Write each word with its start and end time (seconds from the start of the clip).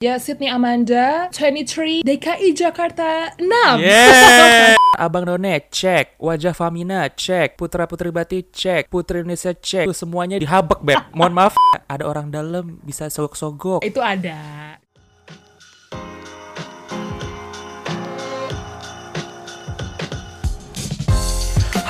Ya, 0.00 0.16
Sydney 0.16 0.48
Amanda, 0.48 1.28
23, 1.28 2.00
DKI 2.00 2.56
Jakarta 2.56 3.36
6. 3.36 3.84
Yeah. 3.84 4.72
Abang 4.96 5.28
None 5.28 5.60
cek, 5.68 6.16
wajah 6.16 6.56
Famina 6.56 7.04
cek, 7.12 7.60
Putra 7.60 7.84
Putri 7.84 8.08
Bati 8.08 8.48
cek, 8.48 8.88
Putri 8.88 9.20
Indonesia 9.20 9.52
cek. 9.52 9.84
Tuh 9.84 9.92
semuanya 9.92 10.40
dihabek, 10.40 10.80
Beb. 10.80 11.04
Mohon 11.12 11.32
maaf, 11.36 11.52
ada 11.92 12.08
orang 12.08 12.32
dalam 12.32 12.80
bisa 12.80 13.12
sogok-sogok. 13.12 13.84
Itu 13.84 14.00
ada. 14.00 14.40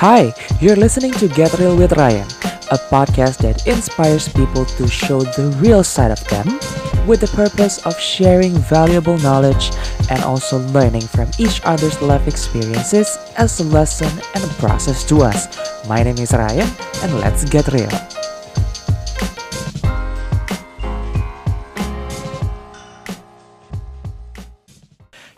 Hi, 0.03 0.35
you're 0.59 0.75
listening 0.75 1.15
to 1.15 1.31
Get 1.31 1.55
Real 1.55 1.79
with 1.79 1.95
Ryan, 1.95 2.27
a 2.71 2.77
podcast 2.89 3.37
that 3.39 3.67
inspires 3.67 4.27
people 4.29 4.65
to 4.65 4.87
show 4.87 5.21
the 5.21 5.55
real 5.59 5.83
side 5.83 6.11
of 6.11 6.23
them 6.29 6.47
with 7.05 7.19
the 7.19 7.31
purpose 7.35 7.85
of 7.85 7.99
sharing 7.99 8.53
valuable 8.71 9.17
knowledge 9.19 9.71
and 10.09 10.23
also 10.23 10.59
learning 10.69 11.01
from 11.01 11.29
each 11.37 11.61
other's 11.63 12.01
life 12.01 12.27
experiences 12.27 13.17
as 13.37 13.59
a 13.59 13.63
lesson 13.63 14.11
and 14.35 14.43
a 14.43 14.53
process 14.55 15.03
to 15.03 15.21
us. 15.21 15.47
My 15.87 16.03
name 16.03 16.17
is 16.17 16.31
Ryan, 16.31 16.69
and 17.03 17.19
let's 17.19 17.43
get 17.45 17.67
real. 17.73 18.10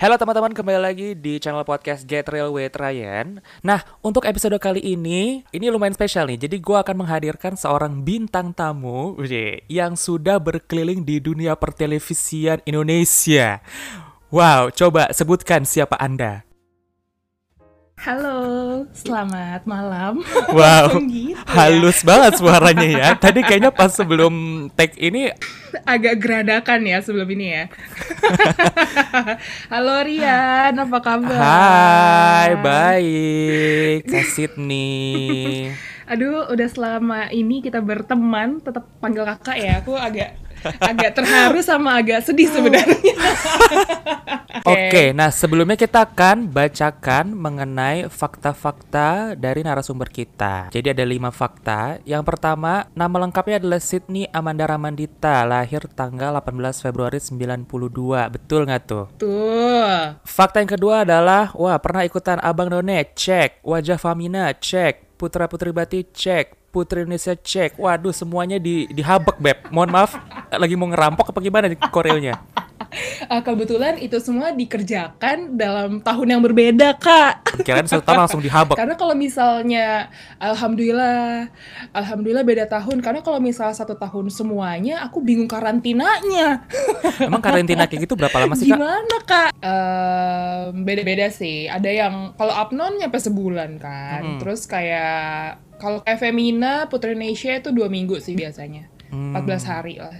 Halo 0.03 0.19
teman-teman, 0.19 0.51
kembali 0.51 0.83
lagi 0.83 1.15
di 1.15 1.39
channel 1.39 1.63
podcast 1.63 2.03
Get 2.03 2.27
Real 2.27 2.51
with 2.51 2.75
Ryan. 2.75 3.39
Nah, 3.63 3.87
untuk 4.03 4.27
episode 4.27 4.59
kali 4.59 4.83
ini, 4.83 5.47
ini 5.55 5.71
lumayan 5.71 5.95
spesial 5.95 6.27
nih. 6.27 6.43
Jadi 6.43 6.59
gue 6.59 6.75
akan 6.75 7.07
menghadirkan 7.07 7.55
seorang 7.55 8.03
bintang 8.03 8.51
tamu 8.51 9.15
yang 9.71 9.95
sudah 9.95 10.43
berkeliling 10.43 11.07
di 11.07 11.23
dunia 11.23 11.55
pertelevisian 11.55 12.59
Indonesia. 12.67 13.63
Wow, 14.27 14.75
coba 14.75 15.07
sebutkan 15.15 15.63
siapa 15.63 15.95
Anda. 15.95 16.43
Halo, 17.93 18.41
selamat 18.89 19.69
malam. 19.69 20.25
Wow, 20.57 20.97
Gitu 21.05 21.37
ya. 21.37 21.37
halus 21.45 22.01
banget 22.01 22.41
suaranya 22.41 22.87
ya. 22.89 23.07
Tadi 23.13 23.45
kayaknya 23.45 23.69
pas 23.69 23.93
sebelum 23.93 24.33
tag 24.73 24.97
ini 24.97 25.29
Agak 25.85 26.17
geradakan 26.17 26.85
ya 26.85 27.01
sebelum 27.05 27.29
ini 27.29 27.45
ya. 27.53 27.63
Halo 29.73 30.01
Rian, 30.05 30.73
apa 30.73 30.99
kabar? 31.01 31.37
Hai, 31.37 32.51
baik. 32.57 34.09
Kak 34.09 34.25
Sydney. 34.25 35.69
Aduh, 36.11 36.49
udah 36.51 36.67
selama 36.69 37.31
ini 37.31 37.63
kita 37.63 37.79
berteman, 37.79 38.59
tetap 38.59 38.85
panggil 38.99 39.23
kakak 39.23 39.57
ya. 39.57 39.73
Aku 39.81 39.95
agak 39.97 40.35
agak 40.79 41.11
terharu 41.17 41.59
sama 41.59 41.99
agak 41.99 42.23
sedih 42.25 42.49
sebenarnya. 42.49 43.15
Oke, 44.63 45.11
nah 45.11 45.27
sebelumnya 45.27 45.75
kita 45.75 46.07
akan 46.07 46.47
bacakan 46.47 47.35
mengenai 47.35 48.07
fakta-fakta 48.07 49.35
dari 49.35 49.59
narasumber 49.59 50.07
kita. 50.07 50.71
Jadi 50.71 50.93
ada 50.93 51.03
lima 51.03 51.35
fakta. 51.35 51.99
Yang 52.07 52.23
pertama, 52.23 52.87
nama 52.95 53.27
lengkapnya 53.27 53.59
adalah 53.59 53.83
Sydney 53.83 54.29
Amanda 54.31 54.63
Ramandita, 54.63 55.43
lahir 55.43 55.83
tanggal 55.91 56.39
18 56.39 56.79
Februari 56.79 57.19
92. 57.19 57.67
Betul 58.31 58.69
nggak 58.69 58.83
tuh? 58.87 59.05
Tuh. 59.19 60.15
Fakta 60.23 60.63
yang 60.63 60.71
kedua 60.71 61.03
adalah, 61.03 61.51
wah 61.57 61.75
pernah 61.81 62.07
ikutan 62.07 62.39
Abang 62.39 62.71
None, 62.71 63.03
cek. 63.11 63.65
Wajah 63.67 63.99
Famina, 63.99 64.47
cek. 64.55 65.12
Putra 65.23 65.47
Putri 65.47 65.71
Bati, 65.71 66.03
cek. 66.03 66.67
Putri 66.67 67.07
Indonesia, 67.07 67.31
cek. 67.31 67.79
Waduh, 67.79 68.11
semuanya 68.11 68.59
di 68.59 68.91
dihabek, 68.91 69.39
Beb. 69.39 69.71
Mohon 69.71 69.89
maaf, 69.95 70.19
lagi 70.51 70.75
mau 70.75 70.91
ngerampok 70.91 71.31
apa 71.31 71.39
gimana 71.39 71.71
nih 71.71 71.79
koreonya? 71.79 72.43
Ah, 73.29 73.43
kebetulan 73.45 73.95
itu 73.99 74.17
semua 74.19 74.51
dikerjakan 74.51 75.55
dalam 75.55 76.03
tahun 76.03 76.27
yang 76.35 76.41
berbeda, 76.43 76.97
Kak. 76.97 77.63
Kirain 77.67 77.87
satu 77.87 78.03
tahun 78.03 78.25
langsung 78.27 78.43
dihabek. 78.43 78.75
Karena 78.75 78.95
kalau 78.99 79.15
misalnya, 79.15 80.11
alhamdulillah, 80.41 81.47
alhamdulillah 81.93 82.43
beda 82.43 82.65
tahun. 82.67 82.99
Karena 82.99 83.21
kalau 83.23 83.39
misalnya 83.39 83.77
satu 83.77 83.95
tahun 83.95 84.33
semuanya, 84.33 85.05
aku 85.05 85.23
bingung 85.23 85.47
karantinanya. 85.47 86.65
Emang 87.21 87.39
karantina 87.39 87.87
kayak 87.87 88.09
gitu 88.09 88.19
berapa 88.19 88.35
lama 88.35 88.57
sih, 88.57 88.67
Kak? 88.67 88.77
Gimana 88.77 89.17
kak? 89.23 89.49
Beda-beda 90.83 91.27
sih. 91.31 91.69
Ada 91.69 91.89
yang 91.89 92.15
kalau 92.35 92.53
Apnon 92.57 92.99
nyampe 92.99 93.21
sebulan 93.21 93.77
kan. 93.77 94.21
Mm-mm. 94.23 94.39
Terus 94.41 94.65
kayak 94.65 95.61
kalau 95.77 95.99
kayak 96.01 96.19
Femina, 96.19 96.87
Putri 96.87 97.13
Indonesia 97.13 97.53
itu 97.53 97.69
dua 97.75 97.87
minggu 97.91 98.19
sih 98.19 98.33
biasanya. 98.33 98.87
Hmm. 99.13 99.35
14 99.35 99.69
hari 99.69 100.01
lah. 100.01 100.17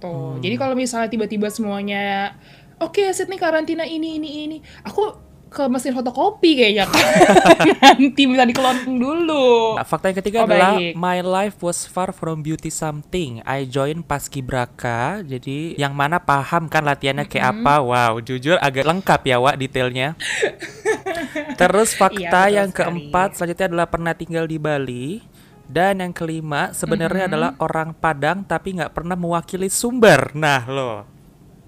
Gitu. 0.00 0.16
Jadi 0.40 0.54
kalau 0.56 0.72
misalnya 0.72 1.06
tiba-tiba 1.06 1.46
semuanya, 1.46 2.32
oke 2.76 3.04
Sydney 3.12 3.36
karantina 3.36 3.84
ini 3.84 4.16
ini 4.16 4.28
ini, 4.42 4.56
aku 4.80 5.28
ke 5.50 5.66
mesin 5.66 5.90
fotokopi 5.90 6.56
kayaknya 6.56 6.86
kan. 6.86 7.04
Nanti 7.98 8.22
bisa 8.22 8.46
dikelompong 8.46 8.96
dulu. 8.96 9.74
Nah, 9.74 9.82
fakta 9.82 10.08
yang 10.08 10.18
ketiga 10.22 10.38
Oh, 10.40 10.46
adalah 10.46 10.78
baik. 10.78 10.94
my 10.94 11.18
life 11.20 11.58
was 11.58 11.84
far 11.84 12.14
from 12.14 12.40
beauty 12.40 12.70
something. 12.70 13.42
I 13.42 13.66
join 13.66 14.00
Paskibraka. 14.00 15.20
Jadi 15.20 15.74
yang 15.74 15.90
mana 15.90 16.16
paham 16.16 16.64
kan 16.64 16.80
latihannya 16.80 17.26
kayak 17.26 17.60
apa? 17.60 17.82
Wow, 17.82 18.22
jujur 18.22 18.56
agak 18.56 18.86
lengkap 18.86 19.20
ya, 19.26 19.36
Wak, 19.36 19.58
detailnya. 19.58 20.14
Terus 21.60 21.92
fakta 21.92 22.46
Iya, 22.46 22.62
yang 22.62 22.70
sekali. 22.70 23.10
keempat 23.10 23.28
selanjutnya 23.34 23.66
adalah 23.68 23.86
pernah 23.86 24.12
tinggal 24.14 24.46
di 24.46 24.56
Bali. 24.56 25.20
Dan 25.70 26.02
yang 26.02 26.10
kelima 26.10 26.74
sebenarnya 26.74 27.30
adalah 27.30 27.54
orang 27.62 27.94
Padang 27.94 28.42
tapi 28.42 28.74
nggak 28.74 28.90
pernah 28.90 29.14
mewakili 29.14 29.70
Sumber. 29.70 30.34
Nah, 30.34 30.66
lo. 30.66 31.06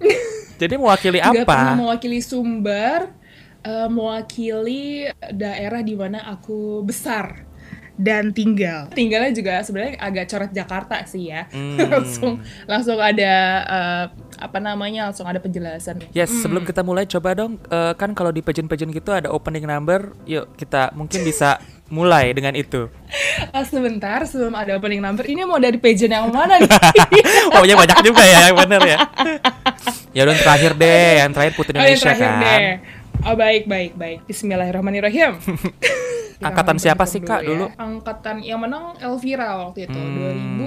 Jadi 0.61 0.75
mewakili 0.75 1.23
Nggak 1.23 1.47
pernah 1.47 1.75
apa? 1.75 1.79
mewakili 1.79 2.19
Sumber, 2.19 3.15
eh, 3.63 3.87
mewakili 3.87 5.07
daerah 5.31 5.87
di 5.87 5.95
mana 5.95 6.27
aku 6.27 6.83
besar 6.83 7.47
dan 7.95 8.35
tinggal. 8.35 8.91
Tinggalnya 8.91 9.31
juga 9.31 9.63
sebenarnya 9.63 10.01
agak 10.03 10.27
coret 10.27 10.51
Jakarta 10.51 10.97
sih 11.07 11.31
ya. 11.31 11.47
Hmm. 11.55 11.79
langsung 11.93 12.43
langsung 12.67 12.99
ada 12.99 13.35
eh, 13.63 14.05
apa 14.43 14.59
namanya? 14.59 15.15
langsung 15.15 15.31
ada 15.31 15.39
penjelasan. 15.39 16.11
Yes, 16.11 16.35
sebelum 16.43 16.67
kita 16.67 16.83
mulai 16.83 17.07
coba 17.07 17.39
dong 17.39 17.63
eh, 17.71 17.95
kan 17.95 18.11
kalau 18.19 18.35
di 18.35 18.43
pageant-pageant 18.43 18.91
gitu 18.91 19.15
ada 19.15 19.31
opening 19.31 19.69
number. 19.69 20.11
Yuk 20.27 20.59
kita 20.59 20.91
mungkin 20.99 21.23
bisa 21.23 21.63
mulai 21.93 22.33
dengan 22.33 22.57
itu. 22.57 22.89
Ah, 23.53 23.65
sebentar 23.65 24.25
sebelum 24.25 24.53
ada 24.53 24.77
opening 24.77 25.01
number, 25.01 25.25
ini 25.25 25.43
mau 25.43 25.57
dari 25.57 25.77
pageant 25.77 26.09
yang 26.11 26.29
mana 26.29 26.57
nih? 26.57 26.69
Pokoknya 27.53 27.77
banyak 27.77 27.99
juga 28.01 28.23
ya, 28.23 28.49
yang 28.49 28.57
bener 28.57 28.81
ya. 28.87 28.99
ya 30.17 30.21
udah 30.25 30.37
terakhir 30.39 30.73
deh, 30.75 31.09
yang 31.21 31.31
terakhir 31.31 31.53
Putri 31.53 31.75
Oh, 31.75 31.81
Indonesia 31.81 32.07
terakhir 32.09 32.29
kan. 32.29 32.41
deh. 32.41 32.61
Oh 33.23 33.35
baik 33.35 33.65
baik 33.67 33.93
baik. 33.95 34.19
Bismillahirrahmanirrahim. 34.25 35.37
Angkatan 36.41 36.77
siapa 36.77 37.05
sih, 37.05 37.21
Kak, 37.21 37.41
ya. 37.41 37.49
dulu? 37.51 37.65
Angkatan 37.77 38.41
yang 38.41 38.59
menang 38.59 38.97
Elvira 38.99 39.63
waktu 39.63 39.87
itu 39.87 39.99
Hmm. 39.99 40.59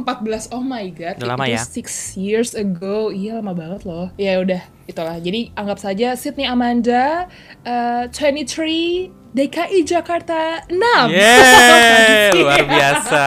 2014. 0.00 0.48
Oh 0.54 0.62
my 0.62 0.86
god. 0.90 1.18
Udah 1.18 1.28
lama 1.30 1.44
itu 1.44 1.56
ya? 1.56 1.62
Six 1.62 1.88
years 2.14 2.50
ago. 2.54 3.10
Iya 3.10 3.42
lama 3.42 3.52
banget 3.52 3.84
loh. 3.84 4.08
Ya 4.14 4.38
udah 4.38 4.60
itulah. 4.86 5.18
Jadi 5.18 5.50
anggap 5.52 5.76
saja 5.76 6.14
Sydney 6.14 6.46
Amanda 6.46 7.26
eh, 7.62 8.06
23 8.08 9.19
DKI 9.30 9.86
Jakarta 9.86 10.66
6. 10.66 10.74
Yeay, 11.14 12.34
luar 12.42 12.66
biasa. 12.66 13.26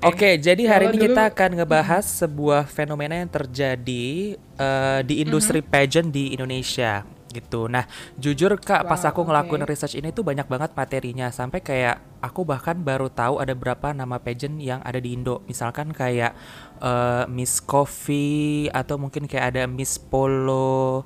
Oke, 0.00 0.40
jadi 0.40 0.62
hari 0.64 0.88
ini 0.88 0.96
dulu- 0.96 1.04
kita 1.12 1.22
akan 1.28 1.50
ngebahas 1.60 2.04
sebuah 2.24 2.64
fenomena 2.64 3.12
yang 3.12 3.28
terjadi 3.28 4.06
eh, 4.40 5.00
di 5.04 5.20
industri 5.20 5.60
pageant 5.60 6.08
di 6.08 6.32
Indonesia 6.32 7.04
gitu. 7.28 7.68
Nah, 7.68 7.84
jujur 8.16 8.56
Kak, 8.56 8.88
pas 8.88 8.96
Wow, 9.04 9.12
aku 9.12 9.20
ngelakuin 9.28 9.68
oke. 9.68 9.68
research 9.68 10.00
ini 10.00 10.08
tuh 10.08 10.24
banyak 10.24 10.48
banget 10.48 10.72
materinya 10.72 11.28
sampai 11.28 11.60
kayak 11.60 12.00
aku 12.24 12.48
bahkan 12.48 12.80
baru 12.80 13.12
tahu 13.12 13.36
ada 13.36 13.52
berapa 13.52 13.92
nama 13.92 14.16
pageant 14.16 14.56
yang 14.56 14.80
ada 14.80 14.96
di 14.96 15.12
Indo. 15.12 15.44
Misalkan 15.44 15.92
kayak 15.92 16.32
eh, 16.80 17.24
Miss 17.28 17.60
Coffee 17.60 18.72
atau 18.72 18.96
mungkin 18.96 19.28
kayak 19.28 19.52
ada 19.52 19.68
Miss 19.68 20.00
Polo 20.00 21.04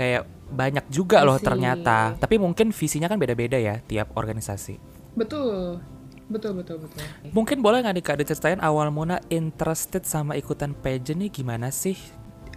kayak 0.00 0.24
banyak 0.48 0.88
juga 0.88 1.20
loh 1.20 1.36
I 1.36 1.40
see. 1.40 1.46
ternyata. 1.46 1.98
Tapi 2.16 2.40
mungkin 2.40 2.72
visinya 2.72 3.06
kan 3.06 3.20
beda-beda 3.20 3.60
ya 3.60 3.84
tiap 3.84 4.16
organisasi. 4.16 4.80
Betul. 5.12 5.84
Betul 6.30 6.62
betul 6.62 6.78
betul. 6.86 7.02
Mungkin 7.34 7.58
boleh 7.58 7.82
nggak 7.82 7.94
nih 7.98 8.04
Kak 8.06 8.16
diceritain 8.22 8.62
awal 8.62 8.94
mula 8.94 9.18
interested 9.28 10.06
sama 10.06 10.38
ikutan 10.38 10.72
pageant 10.78 11.18
nih 11.26 11.30
gimana 11.30 11.74
sih? 11.74 11.98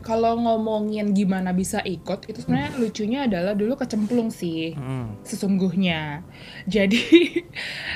Kalau 0.04 0.36
ngomongin 0.36 1.16
gimana 1.16 1.56
bisa 1.56 1.80
ikut, 1.82 2.28
itu 2.28 2.44
sebenarnya 2.44 2.76
lucunya 2.76 3.20
adalah 3.26 3.56
dulu 3.56 3.80
kecemplung 3.80 4.30
sih. 4.30 4.76
Hmm. 4.78 5.18
sesungguhnya. 5.26 6.22
Jadi 6.76 7.02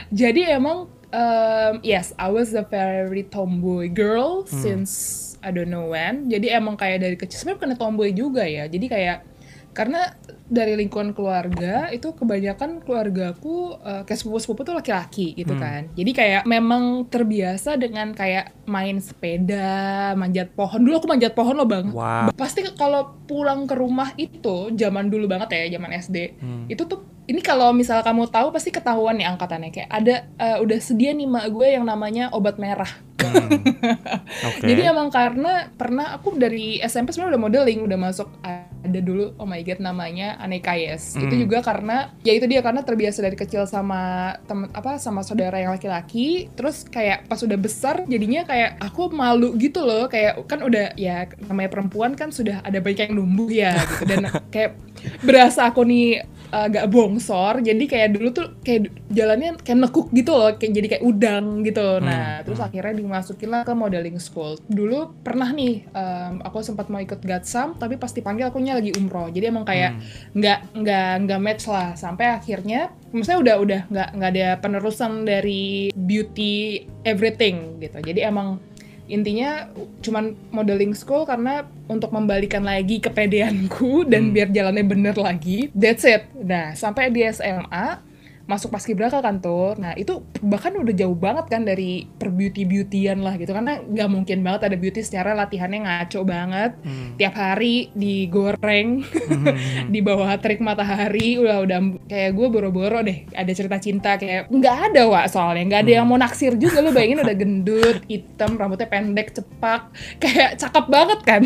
jadi 0.09 0.57
emang 0.57 0.87
um, 1.11 1.73
yes, 1.83 2.15
I 2.17 2.31
was 2.31 2.55
a 2.55 2.63
very 2.63 3.27
tomboy 3.27 3.91
girl 3.91 4.47
since 4.47 5.35
I 5.43 5.51
don't 5.51 5.69
know 5.69 5.93
when. 5.93 6.31
Jadi 6.31 6.49
emang 6.49 6.79
kayak 6.79 7.05
dari 7.05 7.15
kecil 7.19 7.37
sebenarnya 7.43 7.59
bukan 7.59 7.71
tomboy 7.77 8.09
juga 8.15 8.43
ya. 8.47 8.65
Jadi 8.65 8.87
kayak 8.87 9.36
karena 9.77 10.17
dari 10.47 10.73
lingkungan 10.73 11.13
keluarga 11.13 11.91
itu 11.93 12.15
kebanyakan 12.15 12.81
keluargaku 12.81 13.77
uh, 13.77 14.01
kayak 14.07 14.17
sepupu-sepupu 14.17 14.65
tuh 14.65 14.73
laki-laki 14.73 15.37
gitu 15.37 15.53
Hmm. 15.53 15.61
kan. 15.61 15.81
Jadi 15.93 16.11
kayak 16.17 16.41
memang 16.49 17.05
terbiasa 17.05 17.77
dengan 17.77 18.15
kayak 18.17 18.65
main 18.65 18.97
sepeda, 18.97 20.17
manjat 20.17 20.49
pohon. 20.57 20.81
Dulu 20.81 20.97
aku 20.97 21.07
manjat 21.11 21.37
pohon 21.37 21.53
loh 21.53 21.69
bang. 21.69 21.93
Wow. 21.93 22.33
Pasti 22.33 22.65
kalau 22.73 23.21
pulang 23.29 23.69
ke 23.69 23.75
rumah 23.77 24.15
itu 24.17 24.73
zaman 24.73 25.13
dulu 25.13 25.29
banget 25.29 25.53
ya, 25.53 25.77
zaman 25.77 25.93
SD. 25.93 26.17
Hmm. 26.41 26.65
Itu 26.65 26.89
tuh 26.89 27.05
ini 27.27 27.43
kalau 27.43 27.75
misal 27.75 27.99
kamu 28.01 28.31
tahu 28.31 28.55
pasti 28.55 28.71
ketahuan 28.71 29.19
nih 29.19 29.27
angkatannya 29.27 29.69
kayak 29.69 29.89
ada 29.91 30.15
uh, 30.39 30.57
udah 30.63 30.79
sedia 30.79 31.11
nih 31.11 31.27
mak 31.27 31.51
gue 31.51 31.75
yang 31.75 31.83
namanya 31.83 32.31
obat 32.31 32.55
merah. 32.55 32.87
Hmm. 33.27 34.47
Oke. 34.47 34.63
Jadi 34.63 34.81
emang 34.83 35.07
karena 35.09 35.67
pernah 35.71 36.13
aku 36.13 36.35
dari 36.35 36.79
SMP 36.79 37.11
sebenarnya 37.11 37.35
udah 37.35 37.43
modeling, 37.43 37.79
udah 37.83 37.99
masuk 37.99 38.27
ada 38.43 38.99
dulu 38.99 39.35
oh 39.35 39.43
my 39.43 39.59
god 39.61 39.79
namanya 39.79 40.39
Aneka 40.39 40.71
Yes. 40.73 41.13
Itu 41.13 41.27
Hmm. 41.27 41.43
juga 41.43 41.59
karena 41.59 42.15
ya 42.21 42.31
itu 42.31 42.45
dia 42.45 42.61
karena 42.61 42.81
terbiasa 42.81 43.19
dari 43.19 43.35
kecil 43.35 43.67
sama 43.67 44.33
temen 44.45 44.71
apa 44.71 44.95
sama 44.97 45.21
saudara 45.21 45.59
yang 45.59 45.73
laki-laki, 45.73 46.47
terus 46.53 46.83
kayak 46.83 47.27
pas 47.27 47.39
udah 47.39 47.57
besar 47.57 48.07
jadinya 48.07 48.43
kayak 48.43 48.79
aku 48.79 49.11
malu 49.11 49.53
gitu 49.57 49.83
loh, 49.83 50.07
kayak 50.07 50.39
kan 50.47 50.63
udah 50.63 50.95
ya 50.95 51.27
namanya 51.47 51.69
perempuan 51.69 52.15
kan 52.15 52.31
sudah 52.31 52.63
ada 52.63 52.79
banyak 52.79 53.11
yang 53.11 53.15
numbuh 53.17 53.49
ya 53.49 53.75
gitu 53.75 54.03
dan 54.07 54.29
kayak 54.53 54.77
berasa 55.21 55.69
aku 55.69 55.83
nih 55.83 56.23
agak 56.51 56.87
bongsor. 56.87 57.59
Jadi 57.59 57.83
kayak 57.87 58.09
dulu 58.15 58.29
tuh 58.31 58.47
kayak 58.63 58.91
jalannya 59.11 59.59
kayak 59.59 59.77
nekuk 59.87 60.07
gitu 60.11 60.31
loh 60.31 60.55
kayak 60.55 60.71
jadi 60.73 60.87
kayak 60.97 61.03
udang 61.03 61.45
gitu. 61.63 61.99
Nah 61.99 62.39
Hmm, 62.39 62.43
terus 62.43 62.59
hmm. 62.59 62.67
akhirnya 62.67 62.93
dimasukin 62.97 63.49
lah 63.51 63.61
ke 63.63 63.73
modeling 63.75 64.17
school. 64.17 64.57
Dulu 64.67 65.21
pernah 65.21 65.49
nih 65.51 65.85
em, 65.91 66.33
aku 66.41 66.63
sempat 66.63 66.87
mau 66.91 66.99
ikut 66.99 67.19
gatsam 67.23 67.75
tapi 67.77 67.95
pas 67.95 68.11
dipanggil 68.11 68.47
akunya 68.49 68.75
lagi 68.75 68.91
umroh. 68.95 69.27
Jadi 69.31 69.45
emang 69.47 69.63
kayak 69.67 69.91
Hmm. 69.97 70.03
nggak 70.35 70.59
nggak 70.75 71.11
nggak 71.27 71.39
match 71.41 71.65
lah. 71.67 71.93
Sampai 71.95 72.31
akhirnya 72.31 72.91
maksudnya 73.11 73.39
udah 73.39 73.55
udah 73.63 73.81
nggak 73.87 74.09
nggak 74.19 74.29
ada 74.35 74.47
penerusan 74.59 75.23
dari 75.23 75.91
beauty 75.93 76.83
everything 77.03 77.79
gitu. 77.79 77.99
Jadi 78.01 78.19
emang 78.23 78.59
intinya 79.07 79.71
cuman 80.03 80.35
modeling 80.51 80.91
school 80.91 81.23
karena 81.23 81.63
untuk 81.87 82.11
membalikan 82.11 82.63
lagi 82.63 82.99
kepedeanku 82.99 84.03
dan 84.11 84.29
Hmm. 84.29 84.33
biar 84.35 84.49
jalannya 84.51 84.83
bener 84.83 85.15
lagi 85.15 85.71
that's 85.71 86.03
it 86.03 86.27
nah 86.35 86.75
sampai 86.75 87.07
di 87.07 87.23
SMA 87.23 88.03
masuk 88.47 88.71
paskibraka 88.71 89.19
kan 89.19 89.43
tuh 89.43 89.75
nah 89.75 89.91
itu 89.99 90.23
bahkan 90.39 90.71
udah 90.71 90.95
jauh 90.95 91.13
banget 91.13 91.51
kan 91.51 91.67
dari 91.67 92.07
per 92.07 92.31
beauty 92.31 92.63
beautyan 92.63 93.19
lah 93.19 93.35
gitu. 93.35 93.51
Karena 93.51 93.83
nggak 93.83 94.09
mungkin 94.09 94.39
banget 94.41 94.71
ada 94.71 94.77
beauty 94.79 95.03
secara 95.03 95.35
latihannya 95.35 95.83
ngaco 95.83 96.23
banget. 96.23 96.71
Hmm. 96.87 97.19
tiap 97.19 97.35
hari 97.35 97.91
digoreng 97.91 99.03
Hmm. 99.27 99.45
di 99.93 99.99
bawah 99.99 100.39
terik 100.39 100.63
matahari 100.63 101.35
udah 101.35 101.67
udah 101.67 101.79
kayak 102.07 102.31
gue 102.31 102.47
boro-boro 102.47 103.03
deh 103.03 103.27
ada 103.35 103.51
cerita 103.51 103.77
cinta 103.81 104.15
kayak 104.15 104.47
nggak 104.47 104.77
ada 104.91 105.01
wa 105.11 105.27
soalnya. 105.27 105.67
Nggak 105.67 105.81
ada 105.83 105.91
yang 105.99 106.05
mau 106.07 106.15
naksir 106.15 106.55
juga. 106.55 106.79
Lo 106.79 106.95
bayangin 106.95 107.27
udah 107.27 107.35
gendut 107.35 107.97
hitam 108.07 108.55
rambutnya 108.55 108.87
pendek 108.87 109.35
cepak. 109.35 109.91
Kayak 110.23 110.55
cakep 110.55 110.85
banget 110.87 111.19
kan. 111.27 111.41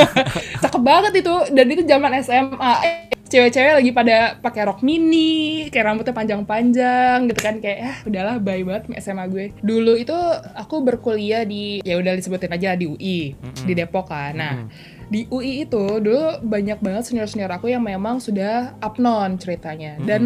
Cakep 0.62 0.82
banget 0.82 1.12
itu. 1.24 1.34
Dan 1.54 1.66
itu 1.72 1.82
zaman 1.88 2.12
SMA 2.20 3.13
cewek-cewek 3.34 3.74
lagi 3.74 3.90
pada 3.90 4.38
pakai 4.38 4.62
rok 4.62 4.78
mini 4.80 5.66
kayak 5.66 5.90
rambutnya 5.90 6.14
panjang-panjang 6.14 7.26
gitu 7.26 7.40
kan 7.42 7.58
kayak 7.58 7.78
ah 7.82 7.96
udahlah 8.06 8.38
bye 8.38 8.62
banget 8.62 8.94
SMA 9.02 9.26
gue 9.26 9.50
dulu 9.58 9.98
itu 9.98 10.14
aku 10.54 10.86
berkuliah 10.86 11.42
di 11.42 11.82
ya 11.82 11.98
udah 11.98 12.14
disebutin 12.14 12.54
aja 12.54 12.78
di 12.78 12.86
UI 12.86 13.34
Mm-mm. 13.34 13.66
di 13.66 13.72
Depok 13.74 14.06
kan 14.06 14.32
nah 14.32 14.54
Mm. 14.54 14.70
di 15.04 15.20
UI 15.28 15.66
itu 15.66 15.82
dulu 15.98 16.40
banyak 16.40 16.78
banget 16.78 17.04
senior-senior 17.04 17.50
aku 17.50 17.68
yang 17.68 17.82
memang 17.82 18.22
sudah 18.22 18.78
upnon 18.78 19.34
ceritanya 19.36 19.98
Mm-mm. 19.98 20.06
dan 20.06 20.22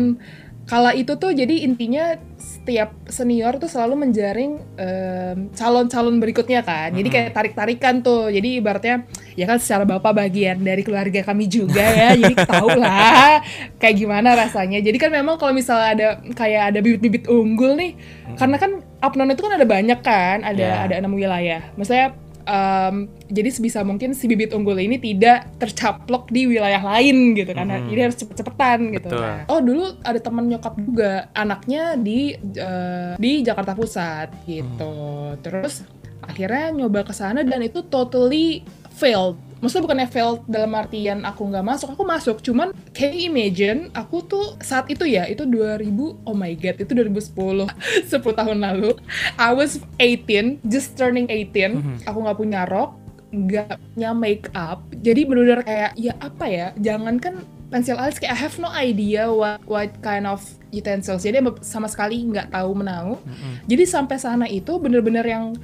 kala 0.69 0.93
itu 0.93 1.17
tuh 1.17 1.33
jadi 1.33 1.65
intinya 1.65 2.13
setiap 2.37 2.93
senior 3.09 3.57
tuh 3.57 3.67
selalu 3.67 4.05
menjaring 4.05 4.53
em, 4.77 5.49
calon-calon 5.57 6.21
berikutnya 6.21 6.61
kan. 6.61 6.93
Jadi 6.93 7.09
kayak 7.09 7.33
tarik-tarikan 7.33 8.05
tuh. 8.05 8.29
Jadi 8.29 8.61
ibaratnya 8.61 9.09
ya 9.33 9.49
kan 9.49 9.57
secara 9.57 9.89
bapak 9.89 10.13
bagian 10.13 10.61
dari 10.61 10.85
keluarga 10.85 11.25
kami 11.25 11.49
juga 11.49 11.81
ya. 11.81 12.13
Jadi 12.13 12.37
tahu 12.53 12.77
lah 12.77 13.41
kayak 13.81 13.97
gimana 13.97 14.37
rasanya. 14.37 14.85
Jadi 14.85 15.01
kan 15.01 15.09
memang 15.09 15.41
kalau 15.41 15.57
misalnya 15.57 15.89
ada 15.97 16.09
kayak 16.37 16.77
ada 16.77 16.79
bibit-bibit 16.85 17.25
unggul 17.33 17.73
nih 17.73 17.97
karena 18.37 18.61
kan 18.61 18.71
upnon 19.01 19.33
itu 19.33 19.41
kan 19.41 19.57
ada 19.57 19.65
banyak 19.65 20.01
kan. 20.05 20.45
Ada 20.45 20.61
Ya. 20.61 20.75
ada 20.85 20.95
enam 21.01 21.17
wilayah. 21.17 21.65
Maksudnya 21.81 22.13
em, 22.49 22.95
jadi 23.29 23.49
sebisa 23.51 23.85
mungkin 23.85 24.11
si 24.11 24.25
bibit 24.25 24.51
unggul 24.51 24.75
ini 24.75 24.97
tidak 24.97 25.53
tercaplok 25.59 26.27
di 26.29 26.49
wilayah 26.49 26.81
lain 26.81 27.37
gitu 27.37 27.53
karena 27.53 27.77
Mhm. 27.77 27.87
jadi 27.87 28.01
harus 28.03 28.17
cepet-cepetan 28.17 28.79
gitu 28.91 29.13
Betul. 29.13 29.21
Nah, 29.21 29.45
oh 29.47 29.61
dulu 29.61 29.85
ada 30.01 30.17
teman 30.19 30.45
nyokap 30.47 30.75
juga 30.75 31.11
anaknya 31.33 31.95
di 31.95 32.33
eh, 32.35 33.13
di 33.15 33.33
Jakarta 33.43 33.77
Pusat 33.77 34.29
gitu 34.45 34.95
terus 35.39 35.85
akhirnya 36.19 36.73
nyoba 36.75 37.05
ke 37.05 37.13
sana 37.13 37.41
dan 37.43 37.61
itu 37.61 37.85
totally 37.85 38.65
failed. 38.99 39.39
Maksudnya 39.59 39.85
bukannya 39.87 40.07
failed 40.07 40.47
dalam 40.47 40.71
artian 40.73 41.23
aku 41.23 41.43
nggak 41.47 41.63
masuk 41.63 41.89
aku 41.91 42.03
masuk. 42.03 42.37
Cuman 42.43 42.71
can 42.91 43.11
you 43.11 43.27
imagine 43.27 43.91
aku 43.91 44.23
tuh 44.23 44.55
saat 44.59 44.87
itu 44.87 45.03
ya 45.03 45.27
itu 45.27 45.43
2000 45.43 45.83
oh 46.23 46.35
my 46.35 46.55
god 46.55 46.79
itu 46.79 46.91
2010 46.95 47.67
10 48.07 48.11
tahun 48.39 48.59
lalu. 48.59 48.95
I 49.35 49.51
was 49.51 49.79
18 49.99 50.63
just 50.63 50.95
turning 50.95 51.27
18 51.27 51.75
Mhm. 51.75 51.97
aku 52.07 52.19
nggak 52.23 52.39
punya 52.39 52.63
rok 52.67 52.95
nggak 53.29 53.77
punya 53.93 54.11
make 54.17 54.49
up 54.57 54.81
jadi 54.97 55.29
benar-benar 55.29 55.61
kayak 55.61 55.91
ya 56.01 56.17
apa 56.17 56.45
ya 56.49 56.67
jangan 56.81 57.21
kan 57.21 57.35
pensil 57.69 58.01
alis 58.01 58.17
kayak 58.17 58.33
I 58.33 58.41
have 58.41 58.57
no 58.57 58.73
idea 58.73 59.29
what 59.29 59.61
what 59.69 59.93
kind 60.01 60.25
of 60.25 60.41
utensils. 60.73 61.23
Jadi 61.25 61.41
sama 61.65 61.89
sekali 61.91 62.23
nggak 62.29 62.53
tahu 62.53 62.71
menau. 62.77 63.21
Mm-mm. 63.25 63.65
jadi 63.65 63.85
sampai 63.89 64.17
sana 64.21 64.47
itu 64.47 64.77
bener-bener 64.77 65.25
yang 65.25 65.57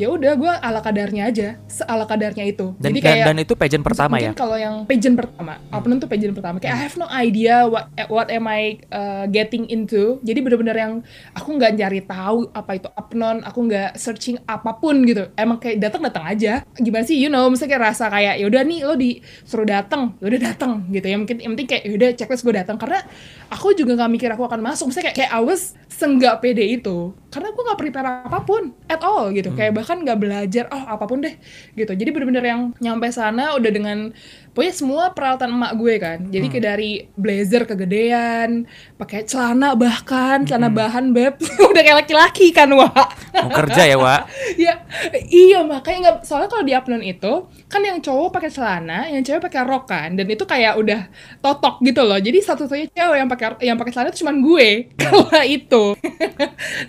ya 0.00 0.08
udah 0.08 0.32
gue 0.40 0.52
ala 0.52 0.80
kadarnya 0.80 1.28
aja 1.28 1.48
seala 1.68 2.08
kadarnya 2.08 2.48
itu. 2.48 2.72
Dan, 2.80 2.96
jadi 2.96 2.98
kayak 3.04 3.26
dan 3.28 3.38
itu 3.44 3.52
pageant 3.52 3.84
pertama 3.84 4.16
ya? 4.16 4.32
mungkin 4.32 4.40
kalau 4.40 4.56
yang 4.56 4.76
pageant 4.88 5.16
pertama 5.20 5.60
upload 5.68 5.98
tuh 6.00 6.08
pageant 6.08 6.34
pertama. 6.34 6.56
Kayak 6.62 6.72
I 6.72 6.80
have 6.88 6.96
no 6.96 7.08
idea 7.12 7.54
what 7.68 7.92
what 8.08 8.28
am 8.32 8.48
I 8.48 8.80
uh, 8.88 9.28
getting 9.28 9.68
into. 9.68 10.16
Jadi 10.24 10.40
bener-bener 10.40 10.76
yang 10.76 10.92
aku 11.36 11.48
nggak 11.60 11.72
nyari 11.76 12.00
tahu 12.04 12.48
apa 12.56 12.70
itu 12.80 12.88
upnon 12.96 13.44
aku 13.44 13.58
nggak 13.68 14.00
searching 14.00 14.40
apa 14.48 14.72
pun 14.80 15.04
gitu. 15.04 15.28
Emang 15.36 15.60
kayak 15.60 15.80
datang 15.80 16.02
datang 16.08 16.24
aja. 16.24 16.64
Gimana 16.76 17.04
sih 17.04 17.20
you 17.20 17.28
know 17.28 17.44
misalnya 17.52 17.76
kayak 17.76 17.84
rasa 17.92 18.04
kayak 18.08 18.40
ya 18.40 18.44
udah 18.48 18.62
nih 18.64 18.78
lo 18.88 18.94
disuruh 18.96 19.68
datang 19.68 20.16
ya 20.18 20.24
udah 20.32 20.40
datang 20.40 20.72
gitu 20.88 21.06
ya. 21.06 21.16
Mungkin 21.20 21.36
yang 21.44 21.52
penting 21.52 21.68
kayak 21.68 21.82
ya 21.84 21.92
udah 21.92 22.10
checklist 22.16 22.42
gue 22.48 22.54
datang. 22.56 22.76
Karena 22.80 23.04
aku 23.52 23.76
juga 23.76 23.92
nggak 24.00 24.10
mikir 24.10 24.28
aku 24.32 24.48
akan 24.52 24.60
masuk. 24.60 24.92
Misalnya 24.92 25.16
kayak 25.16 25.16
kayak 25.24 25.32
I 25.32 25.40
was 25.40 25.72
senggak 25.88 26.44
pede 26.44 26.60
itu. 26.60 27.16
Karena 27.32 27.48
gue 27.48 27.62
nggak 27.64 27.80
prepare 27.80 28.08
apa 28.28 28.38
pun 28.44 28.76
at 28.84 29.00
all 29.00 29.32
gitu. 29.32 29.48
Kayak 29.56 29.80
bahkan 29.80 30.04
nggak 30.04 30.20
belajar 30.20 30.68
oh 30.68 30.84
apa 30.84 31.08
pun 31.08 31.24
deh 31.24 31.32
gitu. 31.72 31.96
Jadi 31.96 32.10
bener-bener 32.12 32.44
yang 32.44 32.60
nyampe 32.76 33.08
sana 33.08 33.56
udah 33.56 33.70
dengan 33.72 34.12
pokoknya 34.52 34.74
semua 34.76 35.02
peralatan 35.16 35.56
emak 35.56 35.72
gue 35.80 35.94
kan. 35.96 36.18
Jadi 36.28 36.46
kayak 36.52 36.64
dari 36.64 36.90
blazer 37.16 37.64
kegedean 37.64 38.68
pakai 39.00 39.24
celana 39.24 39.72
bahkan 39.72 40.44
celana 40.44 40.68
bahan 40.68 41.16
beb. 41.16 41.40
Udah 41.72 41.82
kayak 41.82 41.98
laki-laki 42.04 42.52
kan 42.52 42.68
wah 42.72 42.92
Mau 43.32 43.48
kerja 43.48 43.88
ya, 43.88 43.96
Wak? 43.96 44.28
ya 44.64 44.84
iya 45.32 45.64
makanya 45.64 45.98
nggak 46.04 46.16
soalnya 46.28 46.52
kalau 46.52 46.64
di 46.68 46.76
upload 46.76 47.00
itu 47.00 47.32
kan 47.72 47.80
yang 47.80 47.98
cowok 48.04 48.28
pakai 48.36 48.50
celana 48.52 49.08
yang 49.08 49.24
cewek 49.24 49.40
pakai 49.48 49.64
rok 49.64 49.88
kan. 49.88 50.12
Dan 50.12 50.28
itu 50.28 50.44
kayak 50.44 50.76
udah 50.76 51.00
totok 51.40 51.80
gitu 51.80 52.04
loh. 52.04 52.20
Jadi 52.20 52.38
satu-satunya 52.44 52.92
cewek 52.92 53.16
yang 53.24 53.30
pakai 53.32 53.46
yang 53.64 53.76
pakai 53.80 53.92
celana 53.96 54.08
itu 54.12 54.20
cuma 54.20 54.36
gue. 54.36 54.68
Kalau 55.00 55.42
itu. 55.48 55.84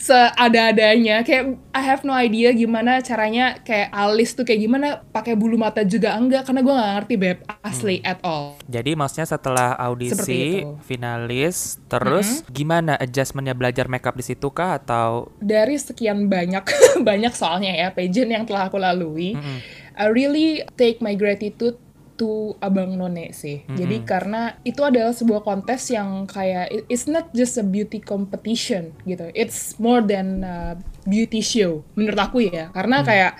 Seada-adanya. 0.03 1.23
Kayak 1.23 1.55
I 1.71 1.81
have 1.81 2.03
no 2.03 2.11
idea 2.11 2.51
gimana 2.51 2.99
caranya 2.99 3.63
kayak 3.63 3.89
alis 3.95 4.35
tuh 4.35 4.43
kayak 4.43 4.61
gimana 4.67 4.87
pakai 5.15 5.39
bulu 5.39 5.55
mata 5.55 5.87
juga 5.87 6.19
enggak. 6.19 6.43
Karena 6.43 6.59
gue 6.59 6.73
nggak 6.75 6.91
ngerti 6.99 7.15
beb 7.15 7.39
asli 7.63 8.03
at 8.03 8.19
all 8.21 8.59
Jadi 8.67 8.93
maksudnya 8.93 9.25
setelah 9.25 9.73
audisi, 9.79 10.61
finalis, 10.83 11.79
terus 11.87 12.43
gimana 12.51 12.99
adjustmentnya 12.99 13.55
belajar 13.55 13.87
makeup 13.87 14.13
di 14.13 14.23
situ 14.23 14.51
kah 14.51 14.77
atau 14.77 15.31
dari 15.39 15.79
sekian 15.79 16.27
banyak 16.27 16.63
banyak 17.07 17.33
soalnya 17.33 17.71
ya 17.71 17.87
pageant 17.89 18.29
yang 18.29 18.43
telah 18.43 18.67
aku 18.67 18.77
lalui 18.77 19.33
Mm-mm. 19.33 19.59
I 19.93 20.09
really 20.09 20.65
take 20.73 20.99
my 20.99 21.13
gratitude 21.13 21.77
to 22.13 22.53
Abang 22.61 22.93
None 22.93 23.33
sih. 23.33 23.65
Jadi 23.67 24.05
karena 24.05 24.57
itu 24.61 24.81
adalah 24.81 25.13
sebuah 25.13 25.41
kontes 25.41 25.89
yang 25.89 26.29
kayak 26.29 26.69
it- 26.69 26.85
it's 26.85 27.05
not 27.05 27.33
just 27.33 27.57
a 27.57 27.65
beauty 27.65 27.97
competition 27.97 28.93
gitu. 29.03 29.33
It's 29.33 29.77
more 29.77 30.01
than 30.01 30.41
a 30.41 30.77
beauty 31.05 31.41
show 31.41 31.81
menurut 31.93 32.19
aku 32.21 32.45
ya. 32.45 32.69
Karena 32.69 33.01
kayak 33.03 33.31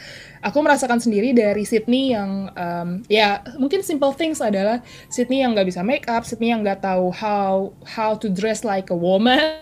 aku 0.44 0.60
merasakan 0.60 1.00
sendiri 1.00 1.32
dari 1.32 1.64
Sydney 1.64 2.12
yang 2.12 2.52
um, 2.54 3.02
ya 3.08 3.40
mungkin 3.56 3.80
simple 3.82 4.12
things 4.12 4.44
adalah 4.44 4.84
Sydney 5.08 5.42
yang 5.42 5.56
nggak 5.56 5.72
bisa 5.72 5.82
make 5.82 6.06
up, 6.12 6.28
Sydney 6.28 6.52
yang 6.52 6.62
nggak 6.62 6.84
tahu 6.84 7.10
how 7.16 7.72
how 7.88 8.14
to 8.20 8.28
dress 8.28 8.68
like 8.68 8.92
a 8.92 8.98
woman, 8.98 9.58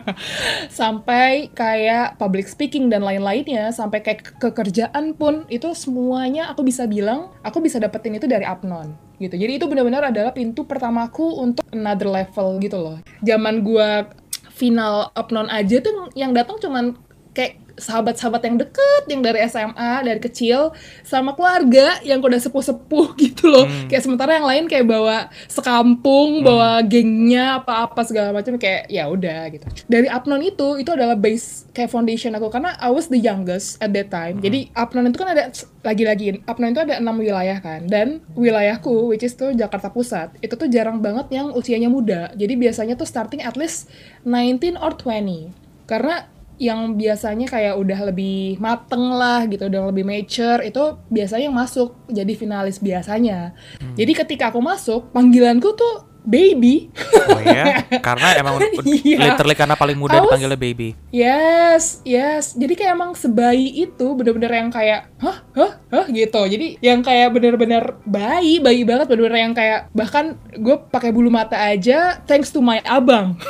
sampai 0.80 1.52
kayak 1.52 2.16
public 2.16 2.48
speaking 2.48 2.88
dan 2.88 3.04
lain-lainnya, 3.04 3.68
sampai 3.70 4.00
kayak 4.00 4.24
ke- 4.24 4.48
kekerjaan 4.48 5.12
pun 5.12 5.44
itu 5.52 5.68
semuanya 5.76 6.48
aku 6.48 6.64
bisa 6.64 6.88
bilang 6.88 7.30
aku 7.44 7.60
bisa 7.60 7.76
dapetin 7.76 8.16
itu 8.16 8.24
dari 8.24 8.48
Apnon 8.48 8.96
gitu. 9.20 9.34
Jadi 9.36 9.60
itu 9.60 9.66
benar-benar 9.68 10.08
adalah 10.08 10.32
pintu 10.32 10.64
pertamaku 10.64 11.42
untuk 11.42 11.66
another 11.74 12.08
level 12.08 12.56
gitu 12.62 12.78
loh. 12.80 12.96
Zaman 13.20 13.60
gua 13.60 14.08
final 14.54 15.14
Apnon 15.14 15.46
aja 15.52 15.78
tuh 15.78 16.10
yang 16.18 16.34
datang 16.34 16.58
cuman 16.58 16.98
kayak 17.36 17.67
sahabat-sahabat 17.78 18.42
yang 18.44 18.56
deket 18.60 19.02
yang 19.08 19.20
dari 19.24 19.40
SMA 19.46 19.92
dari 20.04 20.20
kecil 20.20 20.74
sama 21.06 21.32
keluarga 21.32 21.98
yang 22.04 22.20
udah 22.20 22.38
sepuh-sepuh 22.38 23.14
gitu 23.24 23.48
loh. 23.48 23.64
Kayak 23.86 24.02
sementara 24.04 24.36
yang 24.36 24.46
lain 24.46 24.64
kayak 24.66 24.86
bawa 24.86 25.32
sekampung 25.48 26.42
bawa 26.44 26.82
gengnya 26.84 27.62
apa-apa 27.62 28.04
segala 28.04 28.34
macam 28.34 28.58
kayak 28.60 28.90
ya 28.90 29.08
udah 29.08 29.48
gitu. 29.54 29.66
Dari 29.86 30.10
Apnon 30.10 30.42
itu 30.44 30.76
itu 30.76 30.90
adalah 30.92 31.14
base 31.14 31.70
kayak 31.72 31.90
foundation 31.90 32.34
aku. 32.36 32.50
Karena 32.52 32.76
I 32.82 32.90
was 32.92 33.08
the 33.08 33.18
youngest 33.18 33.80
at 33.80 33.94
that 33.94 34.12
time. 34.12 34.42
Jadi 34.42 34.68
Apnon 34.74 35.08
itu 35.08 35.18
kan 35.18 35.32
ada 35.32 35.48
lagi-lagi 35.86 36.44
Apnon 36.44 36.74
itu 36.74 36.82
ada 36.82 37.00
enam 37.00 37.16
wilayah 37.16 37.58
kan. 37.62 37.86
Dan 37.86 38.20
wilayahku 38.36 39.08
which 39.08 39.24
is 39.24 39.38
tuh 39.38 39.54
Jakarta 39.54 39.88
Pusat 39.88 40.36
itu 40.44 40.54
tuh 40.58 40.68
jarang 40.68 41.00
banget 41.00 41.30
yang 41.32 41.54
usianya 41.54 41.88
muda. 41.88 42.34
Jadi 42.34 42.58
biasanya 42.58 42.98
tuh 42.98 43.08
starting 43.08 43.40
at 43.40 43.54
least 43.54 43.88
19 44.26 44.76
or 44.76 44.92
20 44.92 45.68
karena 45.88 46.28
yang 46.58 46.94
biasanya 46.94 47.46
kayak 47.46 47.74
udah 47.74 47.98
lebih 48.06 48.58
mateng 48.58 49.10
lah 49.10 49.42
gitu, 49.44 49.66
udah 49.66 49.88
lebih 49.88 50.02
mature 50.02 50.60
itu 50.60 50.82
biasanya 51.06 51.44
yang 51.46 51.56
masuk 51.56 51.94
jadi 52.06 52.32
finalis 52.32 52.78
biasanya. 52.78 53.54
Jadi 53.94 54.12
ketika 54.12 54.50
aku 54.50 54.58
masuk, 54.58 55.08
panggilanku 55.08 55.72
tuh 55.72 55.94
baby. 56.20 56.92
Oh 57.30 57.40
ya, 57.40 57.80
karena 58.06 58.36
emang 58.36 58.58
u- 58.58 58.84
Iya. 58.84 59.32
literally 59.32 59.54
karena 59.54 59.72
paling 59.72 59.96
muda 59.96 60.18
was- 60.18 60.28
dipanggilnya 60.28 60.60
baby. 60.60 60.92
Yes, 61.08 62.02
yes. 62.02 62.52
Jadi 62.52 62.74
kayak 62.74 62.92
emang 62.92 63.14
sebayi 63.14 63.70
itu 63.80 64.06
bener-bener 64.12 64.52
yang 64.52 64.68
kayak 64.68 65.08
hah, 65.16 65.40
hah, 65.52 65.72
hah 65.88 66.06
gitu. 66.06 66.42
Jadi 66.44 66.76
yang 66.80 67.00
kayak 67.00 67.32
bener-bener 67.32 67.96
bayi, 68.02 68.58
bayi 68.58 68.82
banget 68.82 69.06
bener-bener 69.06 69.40
yang 69.40 69.54
kayak 69.54 69.88
bahkan 69.90 70.36
gue 70.52 70.76
pakai 70.84 71.10
bulu 71.10 71.28
mata 71.28 71.56
aja 71.56 72.20
thanks 72.22 72.50
to 72.50 72.58
my 72.58 72.82
abang. 72.84 73.38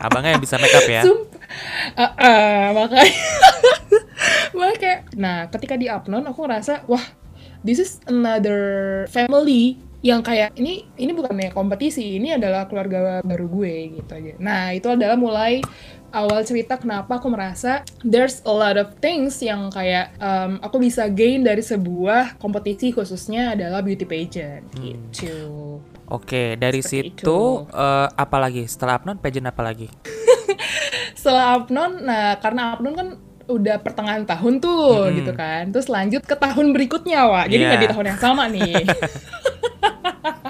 Abangnya 0.00 0.34
yang 0.34 0.42
bisa 0.42 0.58
make 0.58 0.74
up 0.74 0.84
ya. 0.84 1.00
Sumpah. 1.00 1.32
Eh, 1.94 2.12
eh, 2.20 2.64
makanya 2.74 3.14
makanya 4.58 4.96
nah 5.14 5.38
ketika 5.50 5.74
di 5.78 5.86
Apnon 5.86 6.24
aku 6.26 6.46
ngerasa 6.46 6.86
wah 6.90 7.02
this 7.62 7.78
is 7.78 8.00
another 8.10 9.04
family 9.10 9.78
yang 10.04 10.20
kayak 10.20 10.52
ini 10.60 10.84
ini 11.00 11.16
bukannya 11.16 11.48
kompetisi 11.56 12.20
ini 12.20 12.36
adalah 12.36 12.68
keluarga 12.68 13.24
baru 13.24 13.46
gue 13.48 13.74
gitu 14.00 14.12
aja 14.12 14.32
nah 14.36 14.68
itu 14.76 14.84
adalah 14.92 15.16
mulai 15.16 15.64
awal 16.12 16.44
cerita 16.44 16.76
kenapa 16.76 17.16
aku 17.16 17.32
merasa 17.32 17.80
there's 18.04 18.44
a 18.44 18.52
lot 18.52 18.76
of 18.76 18.92
things 19.00 19.40
yang 19.40 19.72
kayak 19.72 20.12
um, 20.20 20.60
aku 20.60 20.76
bisa 20.76 21.08
gain 21.08 21.40
dari 21.40 21.64
sebuah 21.64 22.36
kompetisi 22.36 22.92
khususnya 22.92 23.56
adalah 23.56 23.80
beauty 23.80 24.04
pageant 24.04 24.68
gitu 24.76 25.80
Oke, 26.04 26.60
dari 26.60 26.84
Seperti 26.84 27.16
situ 27.16 27.64
itu. 27.64 27.64
eh, 27.72 28.08
apa 28.12 28.36
lagi? 28.36 28.68
Setelah 28.68 29.00
Apnon, 29.00 29.16
pageant 29.16 29.48
apa 29.48 29.64
lagi? 29.64 29.88
setelah 31.24 31.56
Apnon, 31.56 32.04
nah 32.04 32.36
karena 32.36 32.76
Apnon 32.76 32.92
kan 32.92 33.08
udah 33.48 33.80
pertengahan 33.80 34.28
tahun 34.28 34.60
tuh 34.60 35.08
Mm-mm. 35.08 35.16
gitu 35.24 35.32
kan, 35.32 35.72
terus 35.72 35.88
lanjut 35.88 36.20
ke 36.20 36.36
tahun 36.36 36.76
berikutnya 36.76 37.24
Wak, 37.24 37.48
jadi 37.48 37.62
nggak 37.64 37.80
di 37.80 37.88
tahun 37.96 38.06
yang 38.12 38.20
sama 38.20 38.44
nih. 38.52 38.84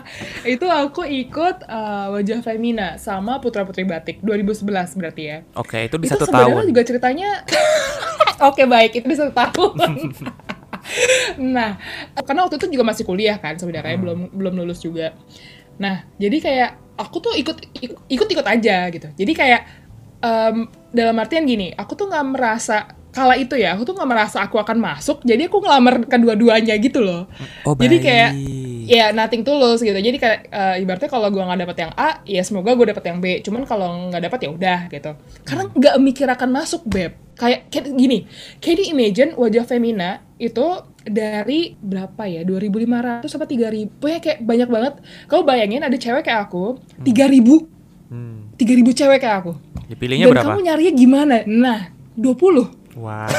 itu 0.54 0.66
aku 0.66 1.02
ikut 1.04 1.66
uh, 1.66 2.14
wajah 2.14 2.40
Femina 2.44 2.96
sama 3.00 3.38
Putra 3.40 3.64
Putri 3.66 3.84
Batik 3.86 4.20
2011 4.22 4.98
berarti 4.98 5.22
ya. 5.22 5.38
Oke, 5.58 5.86
itu 5.86 5.96
di 5.98 6.06
itu 6.08 6.14
satu 6.14 6.30
tahun. 6.30 6.70
juga 6.70 6.82
ceritanya 6.84 7.42
oke 8.48 8.62
baik 8.66 9.02
itu 9.02 9.06
di 9.06 9.16
satu 9.16 9.32
tahun. 9.34 10.12
nah, 11.40 11.80
karena 12.22 12.40
waktu 12.46 12.56
itu 12.60 12.66
juga 12.76 12.84
masih 12.84 13.04
kuliah 13.08 13.36
kan 13.40 13.56
sebenarnya 13.56 13.96
belum 13.96 14.34
belum 14.34 14.54
lulus 14.64 14.84
juga. 14.84 15.16
Nah, 15.80 16.06
jadi 16.20 16.36
kayak 16.38 16.70
aku 17.00 17.18
tuh 17.18 17.34
ikut 17.34 17.56
ikut 18.10 18.28
ikut 18.30 18.46
aja 18.46 18.88
gitu. 18.92 19.08
Jadi 19.16 19.32
kayak 19.34 19.83
em, 20.24 20.56
dalam 20.88 21.16
artian 21.20 21.44
gini, 21.44 21.68
aku 21.70 21.92
tuh 21.92 22.08
nggak 22.08 22.24
merasa 22.26 22.88
kala 23.14 23.38
itu 23.38 23.54
ya, 23.54 23.78
aku 23.78 23.86
tuh 23.86 23.94
nggak 23.94 24.10
merasa 24.10 24.42
aku 24.42 24.58
akan 24.58 24.80
masuk. 24.80 25.22
Jadi 25.22 25.46
aku 25.46 25.62
ngelamar 25.62 26.02
kedua-duanya 26.02 26.74
gitu 26.80 26.98
loh. 26.98 27.30
Oh, 27.62 27.78
Jadi 27.78 28.02
kayak 28.02 28.30
baik. 28.34 28.90
ya 28.90 29.14
nothing 29.14 29.46
tulus 29.46 29.78
gitu. 29.78 29.94
Jadi 29.94 30.18
kayak 30.18 30.50
eh, 30.50 30.82
ibaratnya 30.82 31.06
kalau 31.06 31.30
gua 31.30 31.46
nggak 31.46 31.60
dapet 31.62 31.76
yang 31.78 31.92
A, 31.94 32.18
ya 32.26 32.42
semoga 32.42 32.74
gue 32.74 32.90
dapet 32.90 33.04
yang 33.06 33.22
B. 33.22 33.38
Cuman 33.38 33.62
kalau 33.62 34.10
nggak 34.10 34.22
dapet 34.26 34.38
ya 34.42 34.50
udah 34.50 34.78
gitu. 34.90 35.10
Karena 35.46 35.62
nggak 35.70 35.94
mikir 36.02 36.26
akan 36.26 36.48
masuk 36.50 36.82
beb. 36.88 37.14
Kayak, 37.34 37.66
kayak 37.70 37.94
gini, 37.94 38.26
kayak 38.58 38.86
imagine 38.86 39.30
wajah 39.34 39.62
Femina 39.62 40.22
itu 40.38 40.66
dari 41.04 41.74
berapa 41.76 42.24
ya 42.24 42.42
2.500 42.42 43.26
apa 43.28 43.44
3.000 43.44 44.00
pokoknya 44.00 44.20
kayak 44.24 44.38
banyak 44.40 44.68
banget 44.72 44.94
kamu 45.28 45.42
bayangin 45.44 45.82
ada 45.84 45.96
cewek 46.00 46.24
kayak 46.24 46.48
aku 46.48 46.80
3.000 47.04 47.68
Hmm. 48.08 48.52
3.000 48.56 48.94
cewek 48.94 49.18
kayak 49.18 49.36
aku 49.42 49.52
Dipilihnya 49.88 50.30
dan 50.30 50.32
berapa? 50.34 50.48
kamu 50.54 50.60
nyarinya 50.64 50.92
gimana 50.96 51.36
nah 51.46 51.80
20 52.16 52.98
Wah. 52.98 53.26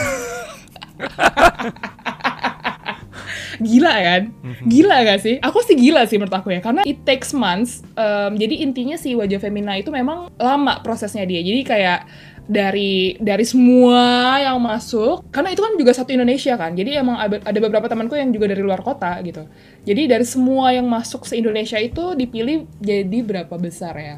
Gila 3.56 3.94
kan? 4.04 4.22
Mhm. 4.44 4.68
Gila 4.68 4.98
gak 5.08 5.20
sih? 5.24 5.36
Aku 5.40 5.64
sih 5.64 5.80
gila 5.80 6.04
sih 6.04 6.20
menurut 6.20 6.36
aku 6.36 6.52
ya. 6.52 6.60
Karena 6.60 6.84
it 6.84 7.08
takes 7.08 7.32
months. 7.32 7.88
Um, 7.96 8.36
jadi 8.36 8.68
intinya 8.68 9.00
si 9.00 9.16
wajah 9.16 9.40
femina 9.40 9.80
itu 9.80 9.96
memang 9.96 10.28
lama 10.36 10.84
prosesnya 10.84 11.24
dia. 11.24 11.40
Jadi 11.40 11.64
kayak 11.64 12.00
dari 12.46 13.18
dari 13.18 13.42
semua 13.42 14.38
yang 14.38 14.62
masuk 14.62 15.26
karena 15.34 15.50
itu 15.50 15.66
kan 15.66 15.74
juga 15.82 15.92
satu 15.98 16.14
Indonesia 16.14 16.54
kan 16.54 16.78
jadi 16.78 17.02
emang 17.02 17.18
ada 17.18 17.42
ada 17.42 17.58
beberapa 17.58 17.90
temanku 17.90 18.14
yang 18.14 18.30
juga 18.30 18.54
dari 18.54 18.62
luar 18.62 18.86
kota 18.86 19.18
gitu 19.26 19.50
jadi 19.82 20.06
dari 20.06 20.26
semua 20.30 20.70
yang 20.70 20.86
masuk 20.86 21.26
se 21.26 21.42
Indonesia 21.42 21.82
itu 21.82 22.14
dipilih 22.14 22.70
jadi 22.78 23.20
berapa 23.26 23.50
besar 23.58 23.98
ya 23.98 24.18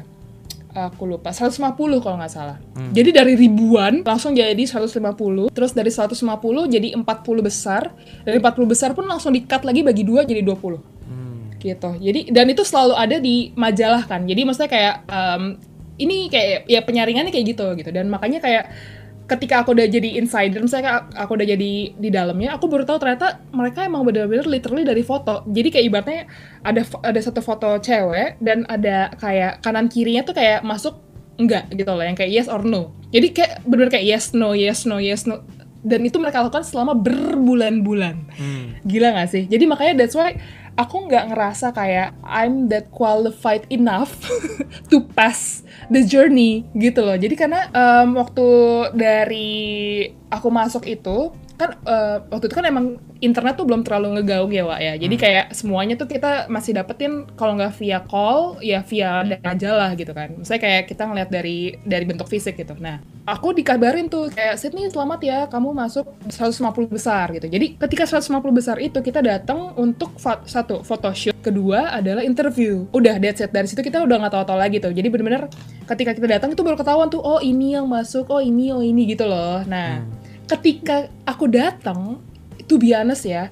aku 0.86 1.02
lupa 1.04 1.34
150 1.34 1.58
kalau 1.98 2.16
nggak 2.16 2.30
salah 2.30 2.56
jadi 2.94 3.10
dari 3.10 3.34
ribuan 3.34 4.06
langsung 4.06 4.32
jadi 4.32 4.58
150 4.58 5.50
terus 5.50 5.74
dari 5.74 5.90
150 5.90 6.14
jadi 6.70 6.88
40 6.94 7.02
besar 7.42 7.90
dari 8.22 8.38
40 8.38 8.70
besar 8.70 8.90
pun 8.94 9.04
langsung 9.04 9.34
di-cut 9.34 9.66
lagi 9.66 9.82
bagi 9.82 10.06
dua 10.06 10.22
jadi 10.22 10.40
20 10.40 10.78
Hmm. 11.08 11.56
gitu. 11.56 11.90
Jadi 11.96 12.28
dan 12.28 12.46
itu 12.46 12.62
selalu 12.62 12.94
ada 12.94 13.16
di 13.16 13.50
majalah 13.56 14.04
kan. 14.04 14.28
Jadi 14.28 14.44
maksudnya 14.44 14.68
kayak 14.68 14.94
em, 15.08 15.42
ini 15.98 16.28
kayak 16.28 16.68
ya 16.68 16.80
penyaringannya 16.84 17.32
kayak 17.32 17.46
gitu 17.56 17.66
gitu. 17.74 17.90
Dan 17.90 18.06
makanya 18.06 18.38
kayak 18.38 18.64
ketika 19.28 19.60
aku 19.60 19.76
udah 19.76 19.84
jadi 19.84 20.16
insider, 20.16 20.64
misalnya 20.64 21.04
aku 21.12 21.36
udah 21.36 21.46
jadi 21.46 21.72
di 21.92 22.08
dalamnya, 22.08 22.56
aku 22.56 22.64
baru 22.64 22.88
tahu 22.88 22.96
ternyata 22.96 23.44
mereka 23.52 23.84
emang 23.84 24.02
bener-bener 24.08 24.48
literally 24.48 24.88
dari 24.88 25.04
foto. 25.04 25.44
Jadi 25.44 25.68
kayak 25.68 25.84
ibaratnya 25.84 26.20
ada 26.64 26.82
ada 27.04 27.20
satu 27.20 27.44
foto 27.44 27.76
cewek 27.76 28.40
dan 28.40 28.64
ada 28.72 29.12
kayak 29.20 29.60
kanan 29.60 29.92
kirinya 29.92 30.24
tuh 30.24 30.32
kayak 30.32 30.64
masuk 30.64 30.96
enggak 31.36 31.68
gitu 31.70 31.86
loh, 31.92 32.02
yang 32.02 32.16
kayak 32.16 32.32
yes 32.32 32.48
or 32.48 32.64
no. 32.64 32.96
Jadi 33.12 33.36
kayak 33.36 33.68
bener 33.68 33.92
kayak 33.92 34.08
yes 34.08 34.32
no 34.32 34.56
yes 34.56 34.88
no 34.88 34.96
yes 34.96 35.28
no. 35.28 35.44
Dan 35.78 36.02
itu 36.02 36.18
mereka 36.18 36.42
lakukan 36.42 36.66
selama 36.66 36.98
berbulan-bulan 36.98 38.34
Hmm. 38.34 38.82
gila 38.82 39.14
gak 39.14 39.30
sih? 39.30 39.44
Jadi 39.46 39.62
makanya 39.62 40.02
that's 40.02 40.18
why 40.18 40.34
aku 40.78 41.10
nggak 41.10 41.34
ngerasa 41.34 41.74
kayak 41.74 42.14
I'm 42.22 42.70
that 42.70 42.94
qualified 42.94 43.66
enough 43.66 44.14
to 44.94 45.02
pass 45.10 45.66
the 45.90 46.06
journey 46.06 46.70
gitu 46.78 47.02
loh. 47.02 47.18
Jadi 47.18 47.34
karena 47.34 47.66
em, 47.74 48.14
waktu 48.14 48.46
dari 48.94 50.06
aku 50.30 50.48
masuk 50.54 50.86
itu 50.86 51.34
kan 51.58 51.70
eh, 51.82 52.16
waktu 52.30 52.46
itu 52.46 52.54
kan 52.54 52.66
emang 52.70 52.86
internet 53.18 53.58
tuh 53.58 53.66
belum 53.66 53.82
terlalu 53.82 54.18
ngegaung 54.18 54.52
ya 54.54 54.62
Wak 54.62 54.80
ya. 54.80 54.94
Jadi 54.94 55.14
kayak 55.18 55.46
semuanya 55.50 55.98
tuh 55.98 56.06
kita 56.06 56.46
masih 56.46 56.78
dapetin 56.78 57.26
kalau 57.34 57.58
nggak 57.58 57.74
via 57.74 57.98
call 58.06 58.62
ya 58.62 58.80
via 58.86 59.26
majalah 59.42 59.90
gitu 59.98 60.14
kan. 60.14 60.38
Misalnya 60.38 60.62
kayak 60.62 60.82
kita 60.86 61.02
ngeliat 61.04 61.28
dari 61.28 61.74
dari 61.82 62.04
bentuk 62.06 62.30
fisik 62.30 62.54
gitu. 62.54 62.78
Nah, 62.78 63.02
aku 63.26 63.50
dikabarin 63.52 64.06
tuh 64.06 64.30
kayak 64.30 64.54
Sydney 64.56 64.86
selamat 64.86 65.20
ya 65.26 65.38
kamu 65.50 65.74
masuk 65.74 66.06
150 66.30 66.86
besar 66.88 67.34
gitu. 67.34 67.50
Jadi 67.50 67.74
ketika 67.74 68.06
150 68.06 68.54
besar 68.54 68.76
itu 68.78 68.98
kita 69.02 69.18
datang 69.18 69.74
untuk 69.74 70.14
fo- 70.14 70.46
satu 70.46 70.86
photoshoot, 70.86 71.34
kedua 71.42 71.90
adalah 71.90 72.22
interview. 72.22 72.86
Udah 72.94 73.18
that's 73.18 73.42
it. 73.42 73.50
Dari 73.50 73.66
situ 73.66 73.82
kita 73.82 74.06
udah 74.06 74.16
nggak 74.22 74.32
tahu-tahu 74.32 74.58
lagi 74.62 74.78
tuh. 74.78 74.94
Jadi 74.94 75.10
bener-bener 75.10 75.50
ketika 75.90 76.14
kita 76.14 76.38
datang 76.38 76.54
itu 76.54 76.62
baru 76.62 76.78
ketahuan 76.78 77.10
tuh 77.10 77.18
oh 77.18 77.42
ini 77.42 77.74
yang 77.74 77.90
masuk, 77.90 78.30
oh 78.30 78.38
ini 78.38 78.70
oh 78.70 78.80
ini 78.84 79.10
gitu 79.10 79.26
loh. 79.26 79.66
Nah, 79.66 80.06
ketika 80.48 81.12
aku 81.28 81.46
datang 81.46 82.18
itu 82.56 82.80
biasa 82.80 83.26
ya 83.28 83.44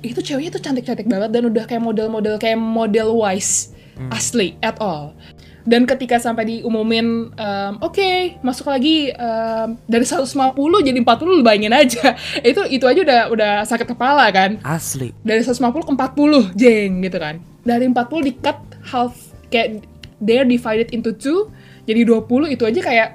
itu 0.00 0.20
ceweknya 0.24 0.56
tuh 0.56 0.62
cantik-cantik 0.64 1.04
banget 1.04 1.28
dan 1.28 1.44
udah 1.52 1.64
kayak 1.68 1.84
model-model 1.84 2.40
kayak 2.40 2.56
model 2.56 3.20
wise 3.20 3.76
asli 4.08 4.56
at 4.64 4.80
all. 4.80 5.12
Dan 5.60 5.84
ketika 5.84 6.16
sampai 6.16 6.48
diumumin, 6.48 7.36
um, 7.36 7.72
oke 7.84 8.40
masuk 8.40 8.72
lagi 8.72 9.12
um, 9.12 9.76
dari 9.84 10.08
150 10.08 10.56
jadi 10.56 10.98
40 11.04 11.04
lu 11.28 11.44
bayangin 11.44 11.76
aja. 11.76 12.16
itu 12.48 12.64
itu 12.72 12.84
aja 12.88 13.00
udah 13.04 13.20
udah 13.28 13.52
sakit 13.68 13.92
kepala 13.92 14.24
kan. 14.32 14.56
Asli. 14.64 15.12
Dari 15.20 15.44
150 15.44 15.60
ke 15.84 15.92
40 15.92 16.56
jeng 16.56 16.90
gitu 17.04 17.18
kan. 17.20 17.44
Dari 17.60 17.84
40 17.84 18.24
di 18.24 18.32
cut 18.40 18.56
half 18.88 19.12
kayak 19.52 19.84
they're 20.24 20.48
divided 20.48 20.88
into 20.96 21.12
two 21.12 21.52
jadi 21.84 22.08
20 22.08 22.54
itu 22.56 22.64
aja 22.64 22.80
kayak 22.80 23.08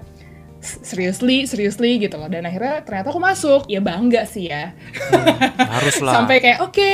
seriously, 0.66 1.46
seriously 1.46 2.02
gitu 2.02 2.18
loh. 2.18 2.28
Dan 2.28 2.44
akhirnya 2.50 2.82
ternyata 2.82 3.14
aku 3.14 3.22
masuk. 3.22 3.70
Ya 3.70 3.80
bangga 3.80 4.26
sih 4.26 4.50
ya. 4.50 4.74
Harus 5.58 6.02
lah. 6.06 6.22
Sampai 6.22 6.42
kayak 6.42 6.60
oke, 6.66 6.94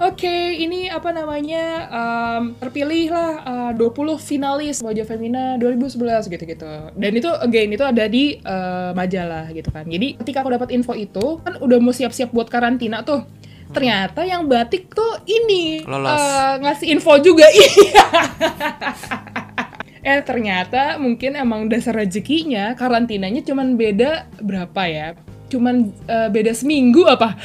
oke, 0.00 0.36
ini 0.56 0.88
apa 0.88 1.12
namanya 1.12 1.64
um, 1.92 2.42
terpilih 2.56 3.12
lah 3.12 3.32
uh, 3.44 3.72
20 3.76 4.18
finalis 4.18 4.80
wajah 4.80 5.04
femina 5.04 5.60
2011 5.60 6.32
gitu-gitu. 6.32 6.72
Dan 6.96 7.12
itu 7.14 7.30
again 7.40 7.70
itu 7.70 7.84
ada 7.84 8.04
di 8.08 8.40
uh, 8.42 8.96
majalah 8.96 9.52
gitu 9.52 9.68
kan. 9.68 9.84
Jadi 9.84 10.18
ketika 10.24 10.40
aku 10.40 10.56
dapat 10.56 10.72
info 10.72 10.96
itu 10.96 11.38
kan 11.44 11.60
udah 11.60 11.78
mau 11.78 11.92
siap-siap 11.92 12.32
buat 12.32 12.48
karantina 12.48 13.04
tuh. 13.04 13.24
Ternyata 13.74 14.22
yang 14.22 14.46
batik 14.46 14.92
tuh 14.92 15.24
ini 15.26 15.82
Lolos. 15.82 16.14
uh, 16.14 16.60
ngasih 16.62 16.94
info 16.94 17.18
juga 17.18 17.48
iya. 17.56 18.06
Eh 20.04 20.20
ternyata 20.20 21.00
mungkin 21.00 21.32
emang 21.32 21.72
dasar 21.72 21.96
rezekinya 21.96 22.76
karantinanya 22.76 23.40
cuman 23.40 23.80
beda 23.80 24.28
berapa 24.44 24.82
ya? 24.84 25.16
Cuman 25.48 25.96
uh, 26.04 26.28
beda 26.28 26.52
seminggu 26.52 27.08
apa? 27.08 27.32